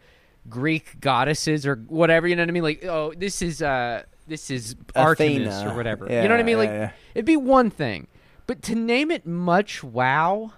[0.49, 2.27] Greek goddesses or whatever.
[2.27, 2.63] You know what I mean?
[2.63, 5.71] Like, oh, this is uh this is Artemis Athena.
[5.71, 6.07] or whatever.
[6.09, 6.57] Yeah, you know what I mean?
[6.57, 6.91] Like, yeah, yeah.
[7.13, 8.07] it'd be one thing,
[8.47, 10.53] but to name it Much Wow,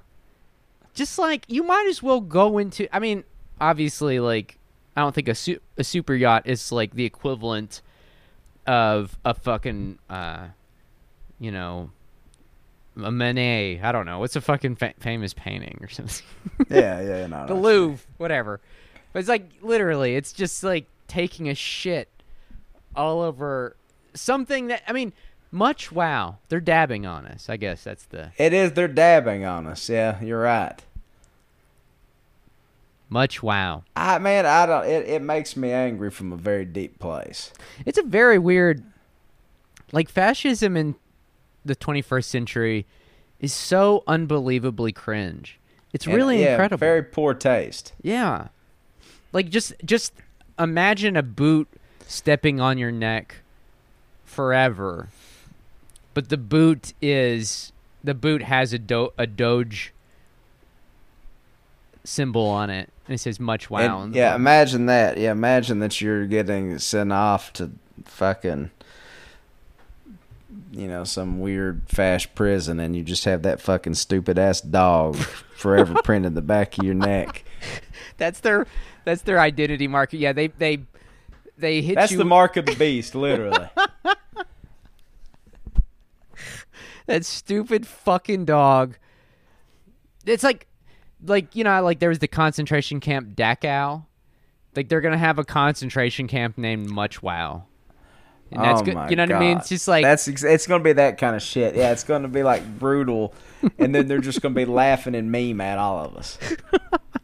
[0.94, 2.94] just like you might as well go into.
[2.96, 3.24] I mean,
[3.60, 4.60] obviously, like
[4.96, 7.82] I don't think a su- a super yacht is like the equivalent
[8.68, 10.48] of a fucking uh,
[11.40, 11.92] you know,
[13.02, 13.80] a Manet.
[13.82, 16.26] I don't know what's a fucking fa- famous painting or something.
[16.70, 17.62] Yeah, yeah, yeah, no, the no.
[17.62, 18.60] Louvre, whatever.
[19.12, 22.10] But it's like literally, it's just like taking a shit
[22.96, 23.76] all over
[24.14, 25.14] something that I mean,
[25.52, 26.38] much wow.
[26.50, 27.50] They're dabbing on us.
[27.50, 28.74] I guess that's the It is.
[28.74, 29.90] They're dabbing on us.
[29.90, 30.80] Yeah, you're right.
[33.10, 33.84] much wow.
[33.96, 34.86] I man, I don't.
[34.86, 37.52] It, it makes me angry from a very deep place.
[37.86, 38.84] It's a very weird
[39.92, 40.96] like fascism in
[41.66, 42.86] the 21st century
[43.40, 45.60] is so unbelievably cringe.
[45.92, 46.80] It's And, really yeah, incredible.
[46.80, 47.94] Very poor taste.
[48.02, 48.48] Yeah.
[49.32, 50.14] Like just just
[50.58, 51.68] imagine a boot
[52.08, 53.38] stepping on your neck
[54.26, 55.10] forever.
[56.14, 57.72] But the boot is
[58.04, 59.94] the boot has a do, a doge
[62.04, 65.18] symbol on it, and it says "Much Wow." And, yeah, imagine that.
[65.18, 67.72] Yeah, imagine that you're getting sent off to
[68.06, 68.72] fucking,
[70.74, 75.16] you know, some weird fast prison, and you just have that fucking stupid ass dog
[75.56, 77.44] forever printed the back of your neck.
[78.18, 78.66] that's their
[79.06, 80.18] that's their identity marker.
[80.18, 80.80] Yeah, they they
[81.58, 82.18] they hit That's you.
[82.18, 83.70] the mark of the beast, literally.
[87.06, 88.98] that stupid fucking dog.
[90.26, 90.68] It's like,
[91.24, 94.06] like you know, like there was the concentration camp Dachau.
[94.76, 97.66] Like they're gonna have a concentration camp named Much Wow.
[98.52, 99.10] And that's oh good.
[99.10, 99.58] You know what I mean?
[99.58, 101.76] It's just like that's ex- it's gonna be that kind of shit.
[101.76, 103.34] Yeah, it's gonna be like brutal,
[103.80, 106.38] and then they're just gonna be laughing and meme at all of us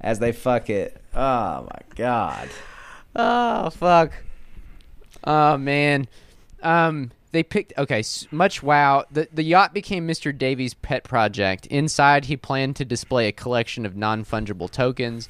[0.02, 1.02] as they fuck it.
[1.14, 2.50] Oh my god.
[3.16, 4.14] Oh fuck.
[5.24, 6.08] Oh man.
[6.64, 9.06] Um they picked okay, much wow.
[9.12, 10.36] The the yacht became Mr.
[10.36, 11.68] Davies' pet project.
[11.68, 15.30] Inside he planned to display a collection of non-fungible tokens,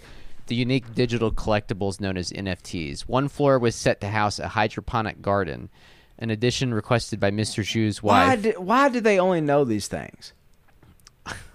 [0.49, 3.01] the unique digital collectibles known as NFTs.
[3.01, 5.69] One floor was set to house a hydroponic garden,
[6.17, 8.01] an addition requested by Mr.
[8.01, 8.41] Why wife.
[8.41, 10.33] did why do they only know these things?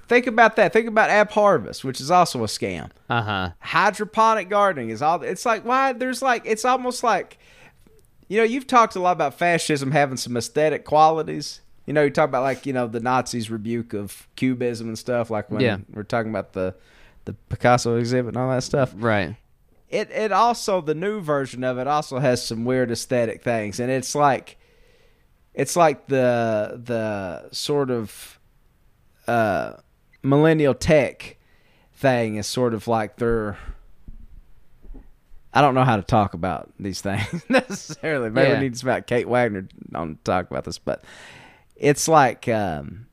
[0.07, 0.73] Think about that.
[0.73, 2.91] Think about App Harvest, which is also a scam.
[3.09, 3.51] Uh-huh.
[3.61, 5.23] Hydroponic gardening is all.
[5.23, 7.39] It's like why there's like it's almost like,
[8.29, 11.63] you know, you've talked a lot about fascism having some aesthetic qualities.
[11.87, 15.31] You know, you talk about like you know the Nazis' rebuke of cubism and stuff.
[15.31, 15.79] Like when Yeah.
[15.93, 16.75] we're talking about the
[17.25, 18.93] the Picasso exhibit and all that stuff.
[18.97, 19.37] Right.
[19.89, 23.91] It it also the new version of it also has some weird aesthetic things, and
[23.91, 24.57] it's like,
[25.55, 28.39] it's like the the sort of
[29.29, 29.75] uh,
[30.23, 31.37] millennial tech
[31.95, 33.57] thing is sort of like their.
[35.57, 38.29] I don't know how to talk about these things necessarily.
[38.31, 38.55] Maybe Yeah.
[38.55, 41.05] we need to about Kate Wagner on to talk about this, but
[41.77, 43.07] it's like um,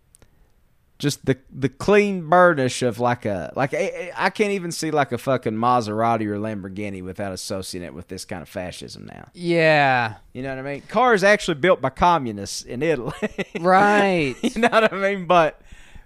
[1.01, 5.11] just the the clean burnish of like a like I, I can't even see like
[5.11, 9.27] a fucking Maserati or Lamborghini without associating it with this kind of fascism now.
[9.33, 10.17] Yeah.
[10.31, 10.81] You know what I mean?
[10.87, 13.13] Cars actually built by communists in Italy.
[13.59, 14.35] Right.
[14.41, 15.25] you know what I mean?
[15.25, 15.59] But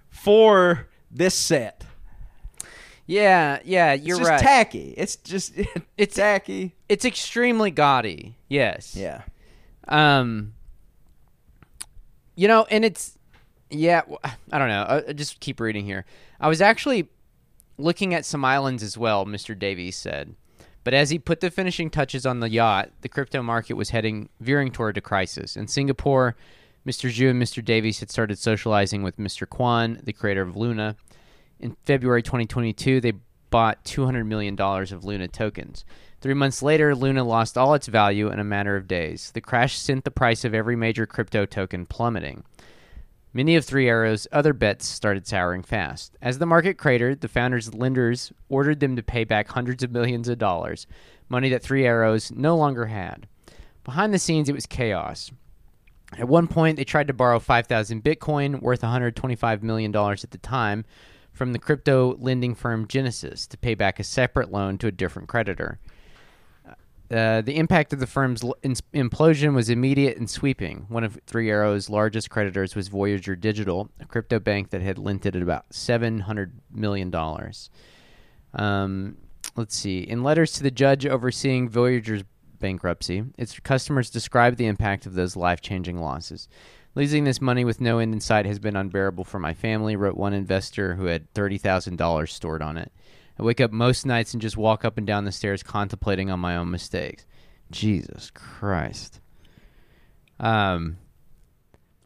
[0.08, 1.84] for this set,
[3.06, 4.40] yeah, yeah, you're just right.
[4.40, 4.94] tacky.
[4.96, 5.52] It's just
[5.98, 6.74] it's tacky.
[6.88, 8.36] it's extremely gaudy.
[8.48, 8.96] Yes.
[8.96, 9.22] Yeah.
[9.88, 10.54] Um,
[12.34, 13.15] you know, and it's
[13.70, 14.02] yeah.
[14.52, 14.82] I don't know.
[14.82, 16.04] I, I just keep reading here.
[16.40, 17.08] I was actually
[17.78, 19.24] looking at some islands as well.
[19.24, 20.34] Mister Davies said,
[20.84, 24.28] but as he put the finishing touches on the yacht, the crypto market was heading
[24.40, 25.56] veering toward a crisis.
[25.56, 26.36] In Singapore,
[26.86, 27.10] Mr.
[27.10, 27.64] Zhu and Mr.
[27.64, 29.48] Davies had started socializing with Mr.
[29.48, 30.94] Kwon, the creator of Luna.
[31.58, 33.14] In February 2022, they
[33.50, 35.84] bought $200 million of Luna tokens.
[36.20, 39.32] Three months later, Luna lost all its value in a matter of days.
[39.32, 42.44] The crash sent the price of every major crypto token plummeting.
[43.36, 46.16] Many of Three Arrows' other bets started souring fast.
[46.22, 50.26] As the market cratered, the founders' lenders ordered them to pay back hundreds of millions
[50.30, 50.86] of dollars,
[51.28, 53.28] money that Three Arrows no longer had.
[53.84, 55.30] Behind the scenes, it was chaos.
[56.16, 60.86] At one point, they tried to borrow 5,000 Bitcoin, worth $125 million at the time,
[61.30, 65.28] from the crypto lending firm Genesis to pay back a separate loan to a different
[65.28, 65.78] creditor.
[67.10, 70.86] Uh, the impact of the firm's l- ins- implosion was immediate and sweeping.
[70.88, 75.24] One of Three Arrows' largest creditors was Voyager Digital, a crypto bank that had lent
[75.24, 77.14] it about $700 million.
[78.54, 79.16] Um,
[79.54, 80.00] let's see.
[80.00, 82.24] In letters to the judge overseeing Voyager's
[82.58, 86.48] bankruptcy, its customers described the impact of those life changing losses.
[86.96, 90.16] Losing this money with no end in sight has been unbearable for my family, wrote
[90.16, 92.90] one investor who had $30,000 stored on it.
[93.38, 96.40] I wake up most nights and just walk up and down the stairs contemplating on
[96.40, 97.26] my own mistakes.
[97.70, 99.20] Jesus Christ.
[100.38, 100.98] Um,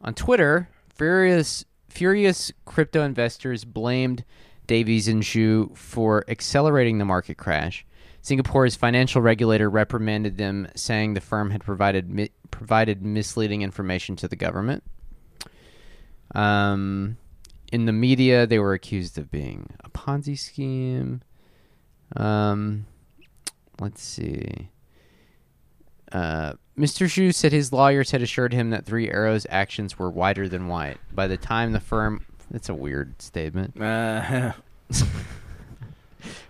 [0.01, 4.23] on Twitter, furious furious crypto investors blamed
[4.65, 7.85] Davies and Zhu for accelerating the market crash.
[8.21, 14.27] Singapore's financial regulator reprimanded them, saying the firm had provided mi- provided misleading information to
[14.27, 14.83] the government.
[16.35, 17.17] Um,
[17.71, 21.21] in the media, they were accused of being a Ponzi scheme.
[22.15, 22.85] Um,
[23.79, 24.69] let's see.
[26.11, 27.05] Uh, Mr.
[27.05, 30.97] Xu said his lawyers had assured him that Three Arrows' actions were whiter than white.
[31.13, 33.79] By the time the firm, that's a weird statement.
[33.79, 34.53] Uh,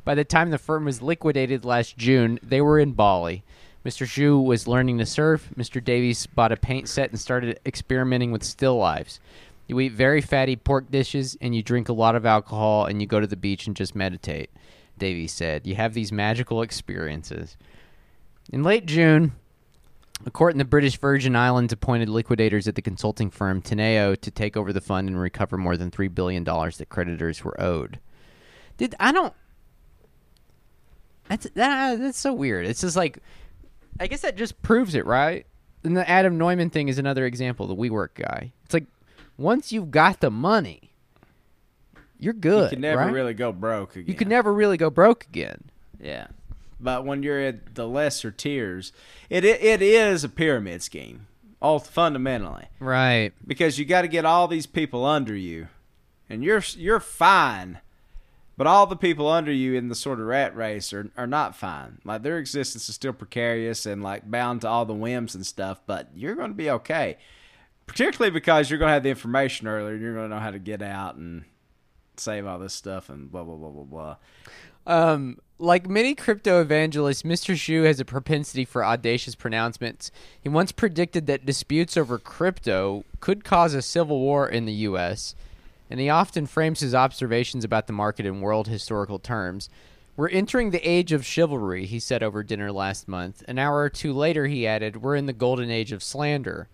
[0.03, 3.43] By the time the firm was liquidated last June, they were in Bali.
[3.85, 4.05] Mr.
[4.05, 5.49] Xu was learning to surf.
[5.55, 5.83] Mr.
[5.83, 9.19] Davies bought a paint set and started experimenting with still lifes.
[9.71, 13.07] You eat very fatty pork dishes and you drink a lot of alcohol and you
[13.07, 14.49] go to the beach and just meditate,
[14.97, 15.65] Davies said.
[15.65, 17.55] You have these magical experiences.
[18.51, 19.31] In late June,
[20.25, 24.29] a court in the British Virgin Islands appointed liquidators at the consulting firm Teneo to
[24.29, 28.01] take over the fund and recover more than $3 billion that creditors were owed.
[28.75, 29.33] Did I don't
[31.29, 32.65] That's that, uh, that's so weird.
[32.65, 33.19] It's just like,
[34.01, 35.45] I guess that just proves it, right?
[35.85, 37.67] And the Adam Neumann thing is another example.
[37.67, 38.51] The WeWork guy.
[38.65, 38.87] It's like
[39.41, 40.91] once you've got the money,
[42.19, 42.65] you're good.
[42.65, 43.13] You can never right?
[43.13, 44.05] really go broke again.
[44.07, 45.63] You can never really go broke again.
[45.99, 46.27] Yeah.
[46.79, 48.91] But when you're at the lesser tiers,
[49.29, 51.27] it it, it is a pyramid scheme,
[51.61, 53.33] all fundamentally, Right.
[53.45, 55.67] because you got to get all these people under you,
[56.29, 57.79] and you're you're fine,
[58.57, 61.55] but all the people under you in the sort of rat race are are not
[61.55, 61.99] fine.
[62.03, 65.81] Like their existence is still precarious and like bound to all the whims and stuff.
[65.85, 67.17] But you're going to be okay,
[67.91, 69.95] particularly because you're going to have the information earlier.
[69.95, 71.43] and You're going to know how to get out and
[72.15, 74.15] save all this stuff and blah blah blah blah blah.
[74.87, 77.53] Um, like many crypto evangelists, Mr.
[77.53, 80.09] Xu has a propensity for audacious pronouncements.
[80.39, 85.35] He once predicted that disputes over crypto could cause a civil war in the U.S.,
[85.89, 89.69] and he often frames his observations about the market in world historical terms.
[90.15, 93.43] We're entering the age of chivalry, he said over dinner last month.
[93.49, 96.69] An hour or two later, he added, We're in the golden age of slander.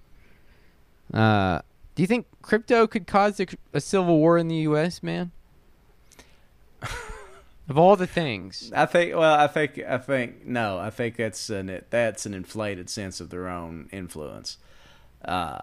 [1.14, 1.62] Uh,
[1.95, 5.32] do you think crypto could cause a, a civil war in the U.S., man?
[7.70, 8.72] of all the things.
[8.76, 9.16] I think.
[9.16, 9.80] Well, I think.
[9.80, 10.45] I think.
[10.45, 14.58] No, I think that's an that's an inflated sense of their own influence.
[15.24, 15.60] Uh,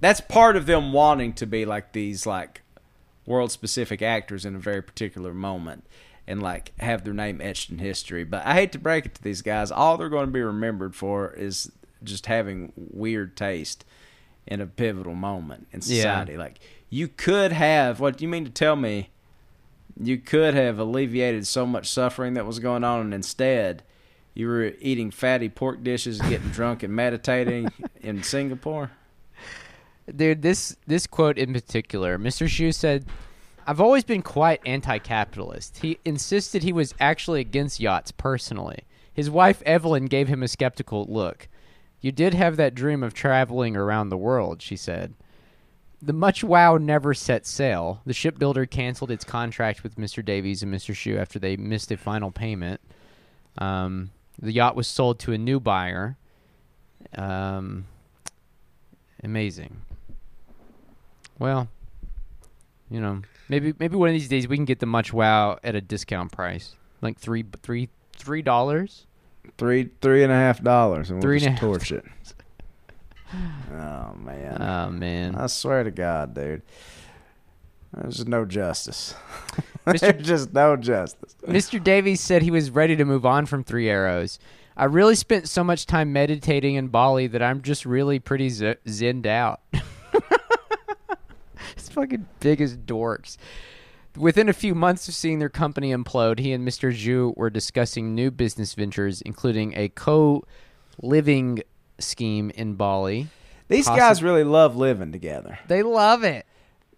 [0.00, 2.62] that's part of them wanting to be like these like
[3.26, 5.84] world specific actors in a very particular moment
[6.26, 8.24] and like have their name etched in history.
[8.24, 9.70] But I hate to break it to these guys.
[9.70, 11.70] All they're going to be remembered for is
[12.02, 13.84] just having weird taste
[14.46, 15.96] in a pivotal moment in Yeah.
[16.02, 16.36] society.
[16.36, 16.58] Like
[16.90, 18.00] you could have.
[18.00, 19.08] What do you mean to tell me?
[20.02, 23.82] you could have alleviated so much suffering that was going on, and instead,
[24.32, 27.70] you were eating fatty pork dishes, getting drunk, and meditating
[28.00, 28.90] in Singapore.
[30.16, 32.46] Dude, this this quote in particular, Mr.
[32.46, 33.04] Xu said,
[33.66, 38.80] "I've always been quite anti-capitalist." He insisted he was actually against yachts personally.
[39.12, 41.48] His wife Evelyn gave him a skeptical look.
[42.02, 45.14] "You did have that dream of traveling around the world," she said.
[46.02, 48.00] The Much Wow never set sail.
[48.04, 50.24] The shipbuilder canceled its contract with Mr.
[50.24, 50.92] Davies and Mr.
[50.92, 52.80] Xu after they missed a final payment.
[53.56, 56.16] Um, the yacht was sold to a new buyer.
[57.14, 57.86] Um,
[59.22, 59.82] amazing.
[61.38, 61.68] Well,
[62.90, 65.74] you know, maybe maybe one of these days we can get the Much Wow at
[65.74, 69.06] a discount price, like three three three dollars.
[69.58, 72.04] Three three and a half dollars, and we'll Three just and a half torch it.
[73.72, 74.60] Oh man!
[74.60, 76.60] Oh man, I swear to God, dude,
[77.94, 79.14] there's just no justice.
[79.86, 80.00] Mr.
[80.00, 81.34] There's just no justice.
[81.46, 81.82] Mr.
[81.82, 84.38] Davies said he was ready to move on from Three Arrows.
[84.76, 88.74] I really spent so much time meditating in Bali that I'm just really pretty z-
[88.88, 89.60] zinned out.
[91.76, 93.38] it's fucking biggest dorks.
[94.16, 96.92] Within a few months of seeing their company implode, he and Mr.
[96.92, 101.62] Zhu were discussing new business ventures, including a co-living
[101.98, 103.28] scheme in Bali.
[103.68, 105.58] These Possi- guys really love living together.
[105.66, 106.44] They love it.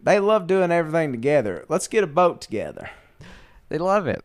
[0.00, 1.64] They love doing everything together.
[1.68, 2.90] Let's get a boat together.
[3.68, 4.24] They love it.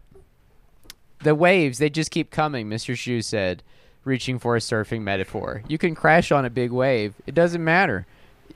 [1.23, 2.93] The waves, they just keep coming, Mr.
[2.95, 3.61] Zhu said,
[4.03, 5.63] reaching for a surfing metaphor.
[5.67, 7.13] You can crash on a big wave.
[7.27, 8.07] It doesn't matter.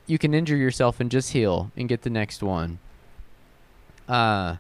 [0.07, 2.79] You can injure yourself and just heal and get the next one.
[4.07, 4.57] Uh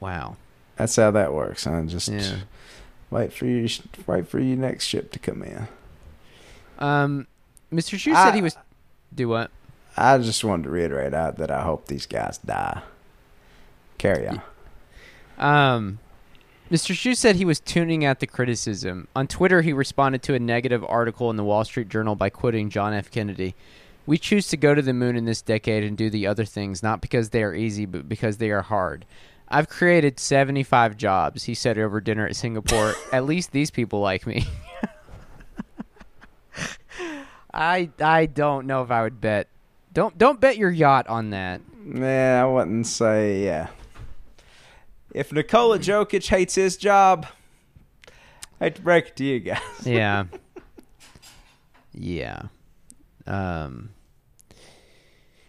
[0.00, 0.36] Wow.
[0.76, 1.82] That's how that works, huh?
[1.86, 2.38] Just Yeah.
[3.10, 3.68] wait for you.
[4.06, 5.68] Wait for your next ship to come in.
[6.78, 7.26] Um
[7.72, 7.98] Mr.
[7.98, 8.56] Shu said he was
[9.14, 9.50] do what?
[9.96, 12.82] I just wanted to reiterate out that I hope these guys die.
[13.96, 14.42] Carry on.
[15.38, 15.98] Um,
[16.70, 16.94] Mr.
[16.94, 19.06] Shu said he was tuning out the criticism.
[19.14, 22.70] On Twitter, he responded to a negative article in the Wall Street Journal by quoting
[22.70, 23.08] John F.
[23.10, 23.54] Kennedy.
[24.06, 26.82] We choose to go to the moon in this decade and do the other things,
[26.82, 29.06] not because they are easy, but because they are hard.
[29.48, 32.94] I've created 75 jobs, he said over dinner at Singapore.
[33.12, 34.46] at least these people like me.
[37.52, 39.48] I I don't know if I would bet.
[39.92, 41.60] Don't don't bet your yacht on that.
[41.84, 43.68] Nah, I wouldn't say yeah.
[45.12, 47.26] If Nikola Jokic hates his job,
[48.60, 49.60] I hate to break it to you guys.
[49.84, 50.24] yeah.
[51.96, 52.42] Yeah.
[53.24, 53.90] Um,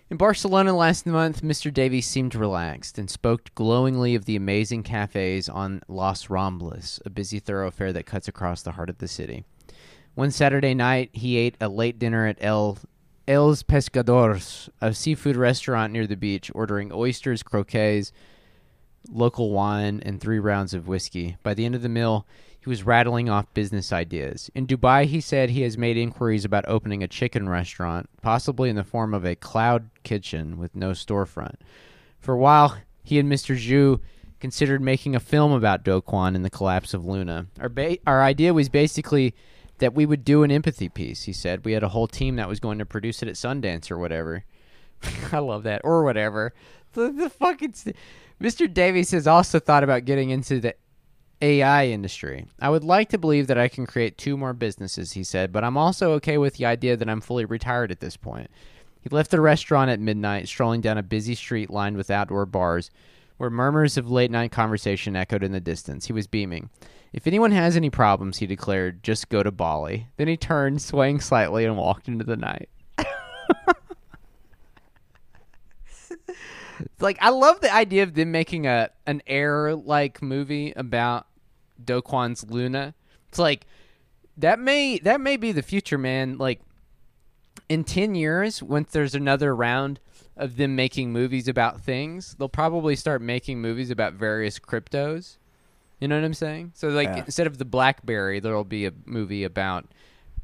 [0.10, 1.74] in Barcelona last month, Mr.
[1.74, 7.40] Davies seemed relaxed and spoke glowingly of the amazing cafes on Las Ramblas, a busy
[7.40, 9.46] thoroughfare that cuts across the heart of the city.
[10.14, 12.78] One Saturday night, he ate a late dinner at El
[13.28, 18.12] Els Pescadores, a seafood restaurant near the beach, ordering oysters, croquets,
[19.10, 21.38] local wine, and three rounds of whiskey.
[21.42, 22.28] By the end of the meal,
[22.66, 24.50] he was rattling off business ideas.
[24.56, 28.76] In Dubai, he said he has made inquiries about opening a chicken restaurant, possibly in
[28.76, 31.58] the form of a cloud kitchen with no storefront.
[32.20, 33.56] For a while, he and Mr.
[33.56, 34.00] Zhu
[34.40, 37.46] considered making a film about Do Kwon and the collapse of Luna.
[37.60, 39.36] Our ba- our idea was basically
[39.78, 41.26] that we would do an empathy piece.
[41.26, 43.92] He said we had a whole team that was going to produce it at Sundance
[43.92, 44.44] or whatever.
[45.32, 46.52] I love that or whatever.
[46.94, 47.96] The, the fucking st-
[48.42, 48.74] Mr.
[48.74, 50.74] Davies has also thought about getting into the
[51.42, 52.46] AI industry.
[52.60, 55.64] I would like to believe that I can create two more businesses, he said, but
[55.64, 58.50] I'm also okay with the idea that I'm fully retired at this point.
[59.02, 62.90] He left the restaurant at midnight, strolling down a busy street lined with outdoor bars,
[63.38, 66.08] where murmurs of late night conversation echoed in the distance.
[66.08, 66.70] He was beaming.
[67.14, 70.08] If anyone has any problems, he declared, just go to Bali.
[70.18, 72.70] Then he turned, swaying slightly, and walked into the night.
[76.80, 81.28] It's like I love the idea of them making a an air like movie about
[81.84, 82.94] Do Kwon's Luna.
[83.30, 83.66] It's like
[84.38, 86.38] that may that may be the future, man.
[86.38, 86.62] Like
[87.70, 90.00] in ten years, once there's another round
[90.38, 95.38] of them making movies about things, they'll probably start making movies about various cryptos.
[96.00, 96.74] You know what I'm saying?
[96.76, 97.24] So like Yeah.
[97.26, 99.86] instead of the BlackBerry, there'll be a movie about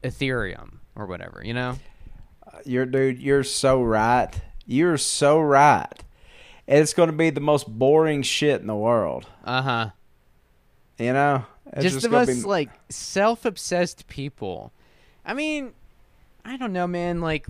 [0.02, 1.42] Ethereum or whatever.
[1.44, 1.78] You know?
[2.66, 4.30] You're dude, you're so right.
[4.66, 5.92] You're so right.
[6.72, 9.28] It's going to be the most boring shit in the world.
[9.44, 9.90] Uh huh.
[10.98, 14.72] You know, It's just, the most be- like self-obsessed people.
[15.26, 15.74] I mean,
[16.46, 17.22] I don't know, man.
[17.22, 17.46] Like,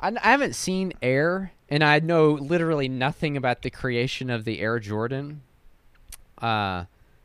[0.00, 4.60] I, I haven't seen Air, and I know literally nothing about the creation of the
[4.60, 5.42] Air Jordan
[6.40, 6.84] uh,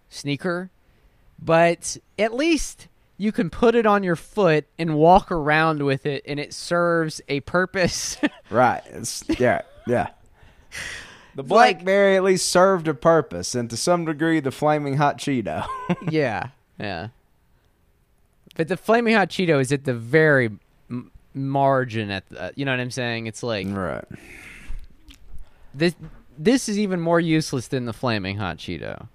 [0.10, 0.72] sneaker.
[1.39, 2.88] But at least
[3.18, 7.22] you can put it on your foot and walk around with it, and it serves
[7.28, 8.18] a purpose.
[8.49, 8.82] right.
[8.88, 10.10] It's yeah, yeah.
[11.36, 15.17] The like- BlackBerry at least served a purpose, and to some degree, the flaming hot
[15.19, 15.67] Cheeto.
[16.09, 16.49] yeah,
[16.80, 17.09] yeah.
[18.55, 20.49] But the flaming hot Cheeto is at the very
[20.89, 22.09] m- margin.
[22.09, 23.28] At the, you know what I'm saying?
[23.28, 24.03] It's like right.
[25.73, 25.95] this.
[26.39, 29.07] This is even more useless than the flaming hot Cheeto.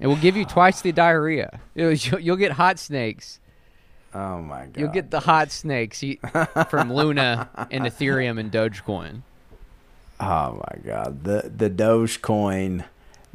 [0.00, 1.60] It will give you twice the diarrhea.
[1.74, 3.40] You'll, you'll get hot snakes.
[4.12, 4.76] Oh my god.
[4.76, 6.04] You'll get the hot snakes
[6.68, 9.22] from Luna and Ethereum and Dogecoin.
[10.26, 11.24] Oh my god.
[11.24, 12.86] The the Dogecoin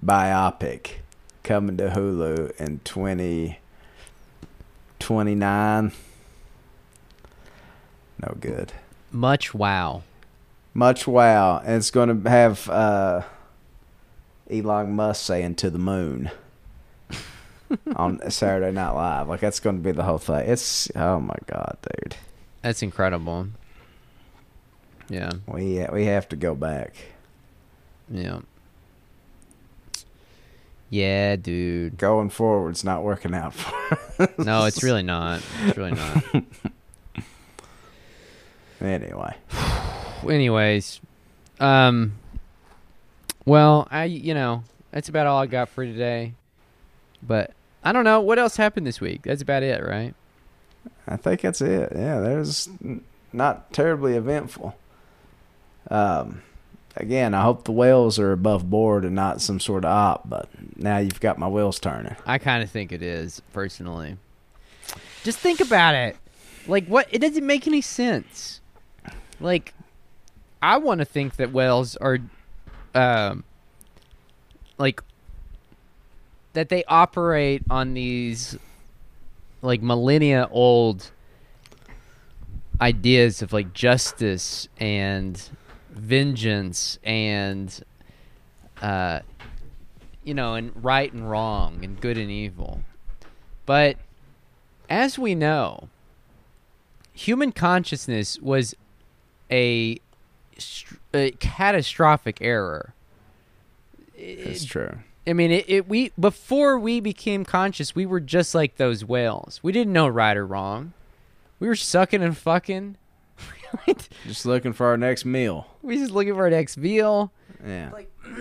[0.03, 0.93] biopic
[1.43, 3.59] coming to Hulu in twenty
[4.97, 5.91] twenty nine.
[8.25, 8.73] No good.
[9.11, 10.01] Much wow.
[10.73, 11.59] Much wow.
[11.59, 13.21] And it's gonna have uh
[14.49, 16.31] Elon Musk saying to the moon
[17.95, 19.27] on Saturday Night Live.
[19.29, 20.49] Like that's gonna be the whole thing.
[20.49, 22.15] It's oh my god, dude.
[22.63, 23.49] That's incredible.
[25.09, 26.95] Yeah, We we have to go back.
[28.09, 28.39] yeah.
[30.91, 31.97] Yeah, dude.
[31.99, 34.29] Going forward's not working out for us.
[34.39, 35.41] No, it's really not.
[35.65, 36.23] It's really not.
[38.81, 39.35] Anyway.
[40.29, 40.99] anyways
[41.59, 42.13] um
[43.45, 46.33] well i you know that's about all i got for today
[47.21, 47.51] but
[47.83, 50.13] i don't know what else happened this week that's about it right
[51.07, 51.91] I think that's it.
[51.93, 52.69] Yeah, there's
[53.33, 54.75] not terribly eventful.
[55.89, 56.41] Um,
[56.95, 60.29] again, I hope the whales are above board and not some sort of op.
[60.29, 62.15] But now you've got my wheels turning.
[62.25, 64.15] i kind of think it is personally
[65.23, 66.15] just think about it
[66.67, 68.61] like what it doesn't make any sense
[69.41, 69.73] like
[70.61, 72.19] i want to think that whales are
[72.95, 73.43] um
[74.77, 75.01] like
[76.53, 78.57] that they operate on these
[79.61, 81.11] like millennia old
[82.81, 85.49] ideas of like justice and
[85.91, 87.81] vengeance and
[88.81, 89.19] uh
[90.23, 92.81] you know and right and wrong and good and evil
[93.65, 93.97] but
[94.89, 95.89] as we know
[97.13, 98.73] human consciousness was
[99.51, 99.97] a,
[101.13, 102.93] a catastrophic error
[104.15, 104.99] It's true.
[105.27, 105.87] I mean, it, it.
[105.87, 109.59] We before we became conscious, we were just like those whales.
[109.61, 110.93] We didn't know right or wrong.
[111.59, 112.97] We were sucking and fucking.
[114.27, 115.67] Just looking for our next meal.
[115.81, 117.31] we just looking for our next meal.
[117.65, 117.89] Yeah.
[117.91, 118.11] Like,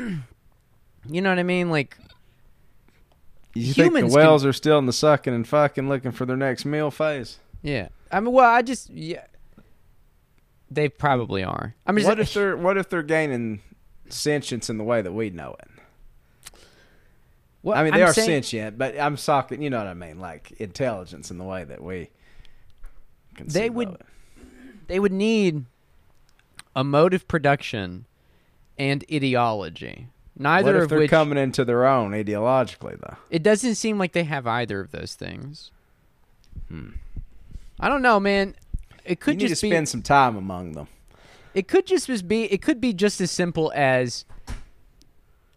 [1.10, 1.70] You know what I mean?
[1.70, 1.96] Like,
[3.54, 6.26] you think humans the can- whales are still in the sucking and fucking looking for
[6.26, 7.38] their next meal phase?
[7.62, 7.88] yeah.
[8.10, 9.24] I mean, well, I just yeah.
[10.70, 11.74] They probably are.
[11.86, 12.08] I'm just.
[12.08, 13.60] What if they're What if they're gaining
[14.08, 16.52] sentience in the way that we know it?
[17.62, 19.60] Well, I mean, they I'm are saying- sentient, but I'm talking.
[19.62, 20.20] You know what I mean?
[20.20, 22.08] Like intelligence in the way that we.
[23.38, 24.00] of would- it.
[24.88, 25.64] They would need
[26.74, 28.04] a mode of production
[28.78, 30.08] and ideology.
[30.36, 33.16] Neither of they're which coming into their own ideologically, though?
[33.30, 35.70] It doesn't seem like they have either of those things.
[36.68, 36.90] Hmm.
[37.80, 38.54] I don't know, man.
[39.04, 39.70] It could you need just to be.
[39.70, 40.86] spend some time among them.
[41.54, 42.44] It could just as be.
[42.44, 44.24] It could be just as simple as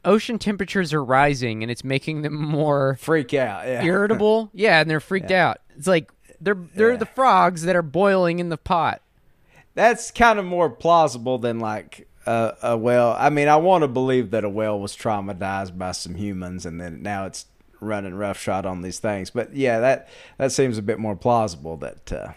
[0.04, 3.68] ocean temperatures are rising and it's making them more Freak out.
[3.68, 3.84] Yeah.
[3.84, 4.50] irritable.
[4.54, 5.60] yeah, and they're freaked out.
[5.78, 6.98] It's like they're they're Yeah.
[6.98, 9.02] the frogs that are boiling in the pot.
[9.82, 13.16] That's kind of more plausible than like a, a whale.
[13.18, 16.80] I mean, I want to believe that a whale was traumatized by some humans, and
[16.80, 17.48] then now it's
[17.80, 19.32] running roughshod on these things.
[19.32, 20.08] But yeah, that
[20.38, 21.78] that seems a bit more plausible.
[21.78, 22.34] That uh,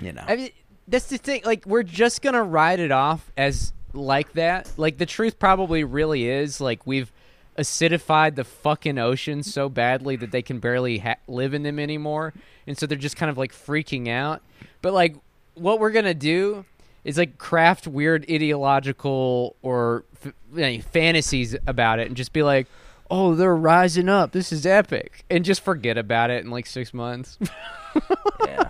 [0.00, 0.50] you know, I mean,
[0.86, 1.42] that's the thing.
[1.44, 4.70] Like, we're just gonna ride it off as like that.
[4.76, 7.10] Like, the truth probably really is like we've
[7.58, 12.32] acidified the fucking oceans so badly that they can barely ha- live in them anymore,
[12.64, 14.40] and so they're just kind of like freaking out.
[14.82, 15.16] But like,
[15.60, 16.64] what we're gonna do
[17.04, 22.42] is like craft weird ideological or f- you know, fantasies about it, and just be
[22.42, 22.66] like.
[23.10, 24.32] Oh, they're rising up.
[24.32, 25.24] This is epic.
[25.30, 27.38] And just forget about it in like six months.
[28.44, 28.68] yeah.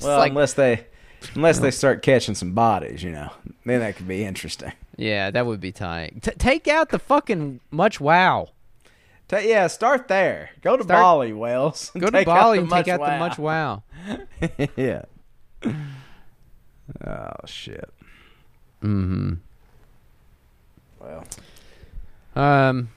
[0.00, 0.86] well, like- unless they
[1.34, 3.30] unless they start catching some bodies, you know,
[3.66, 4.72] then that could be interesting.
[4.96, 6.22] Yeah, that would be tight.
[6.22, 8.48] T- take out the fucking much wow.
[9.28, 10.52] Ta yeah, start there.
[10.62, 11.92] Go to Start- Bali, whales.
[11.98, 13.10] Go to Bali and take out wow.
[13.10, 13.82] the much wow.
[14.76, 15.02] yeah.
[17.06, 17.88] Oh shit.
[18.82, 19.34] Mm-hmm.
[21.00, 21.24] Well,
[22.36, 22.90] Um.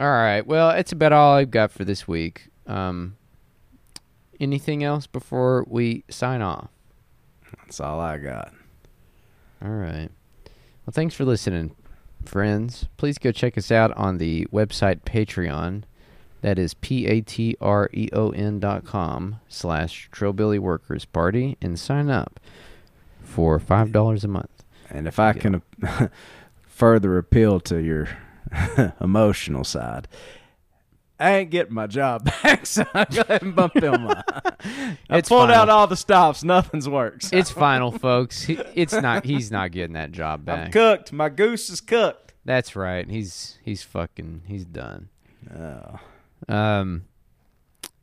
[0.00, 0.46] All right.
[0.46, 2.48] Well, it's about all I've got for this week.
[2.66, 3.16] Um.
[4.40, 6.68] Anything else before we sign off?
[7.62, 8.52] that's all I got.
[9.64, 10.10] All right.
[10.84, 11.74] Well, thanks for listening,
[12.24, 12.86] friends.
[12.96, 15.84] Please go check us out on the website Patreon.
[16.42, 21.56] That is p a t r e o n dot com slash Trillbilly Workers Party
[21.62, 22.38] and sign up
[23.34, 24.64] for five dollars a month.
[24.90, 25.32] And if I Yeah.
[25.40, 25.62] can
[26.62, 28.08] further appeal to your
[29.00, 30.06] emotional side,
[31.18, 34.06] I ain't getting my job back, so I go ahead and bump them.
[34.08, 34.54] I
[35.10, 35.56] It's pulled fine.
[35.56, 36.42] out all the stops.
[36.44, 37.32] Nothing's worked.
[37.32, 38.42] It's final, folks.
[38.42, 39.24] He- It's not.
[39.24, 40.66] He's not getting that job back.
[40.66, 41.12] I'm cooked.
[41.12, 42.34] My goose is cooked.
[42.44, 43.08] That's right.
[43.08, 44.42] He's he's fucking.
[44.46, 45.08] He's done.
[45.56, 45.98] Oh.
[46.48, 47.04] Um,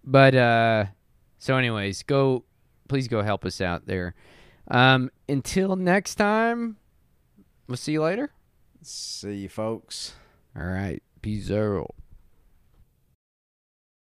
[0.03, 0.85] but uh,
[1.37, 2.43] so anyways, go.
[2.87, 4.15] Please go help us out there.
[4.71, 6.77] Um, until next time,
[7.67, 8.31] we'll see you later.
[8.81, 10.13] See you, folks.
[10.55, 11.03] All right.
[11.21, 11.93] Peace out.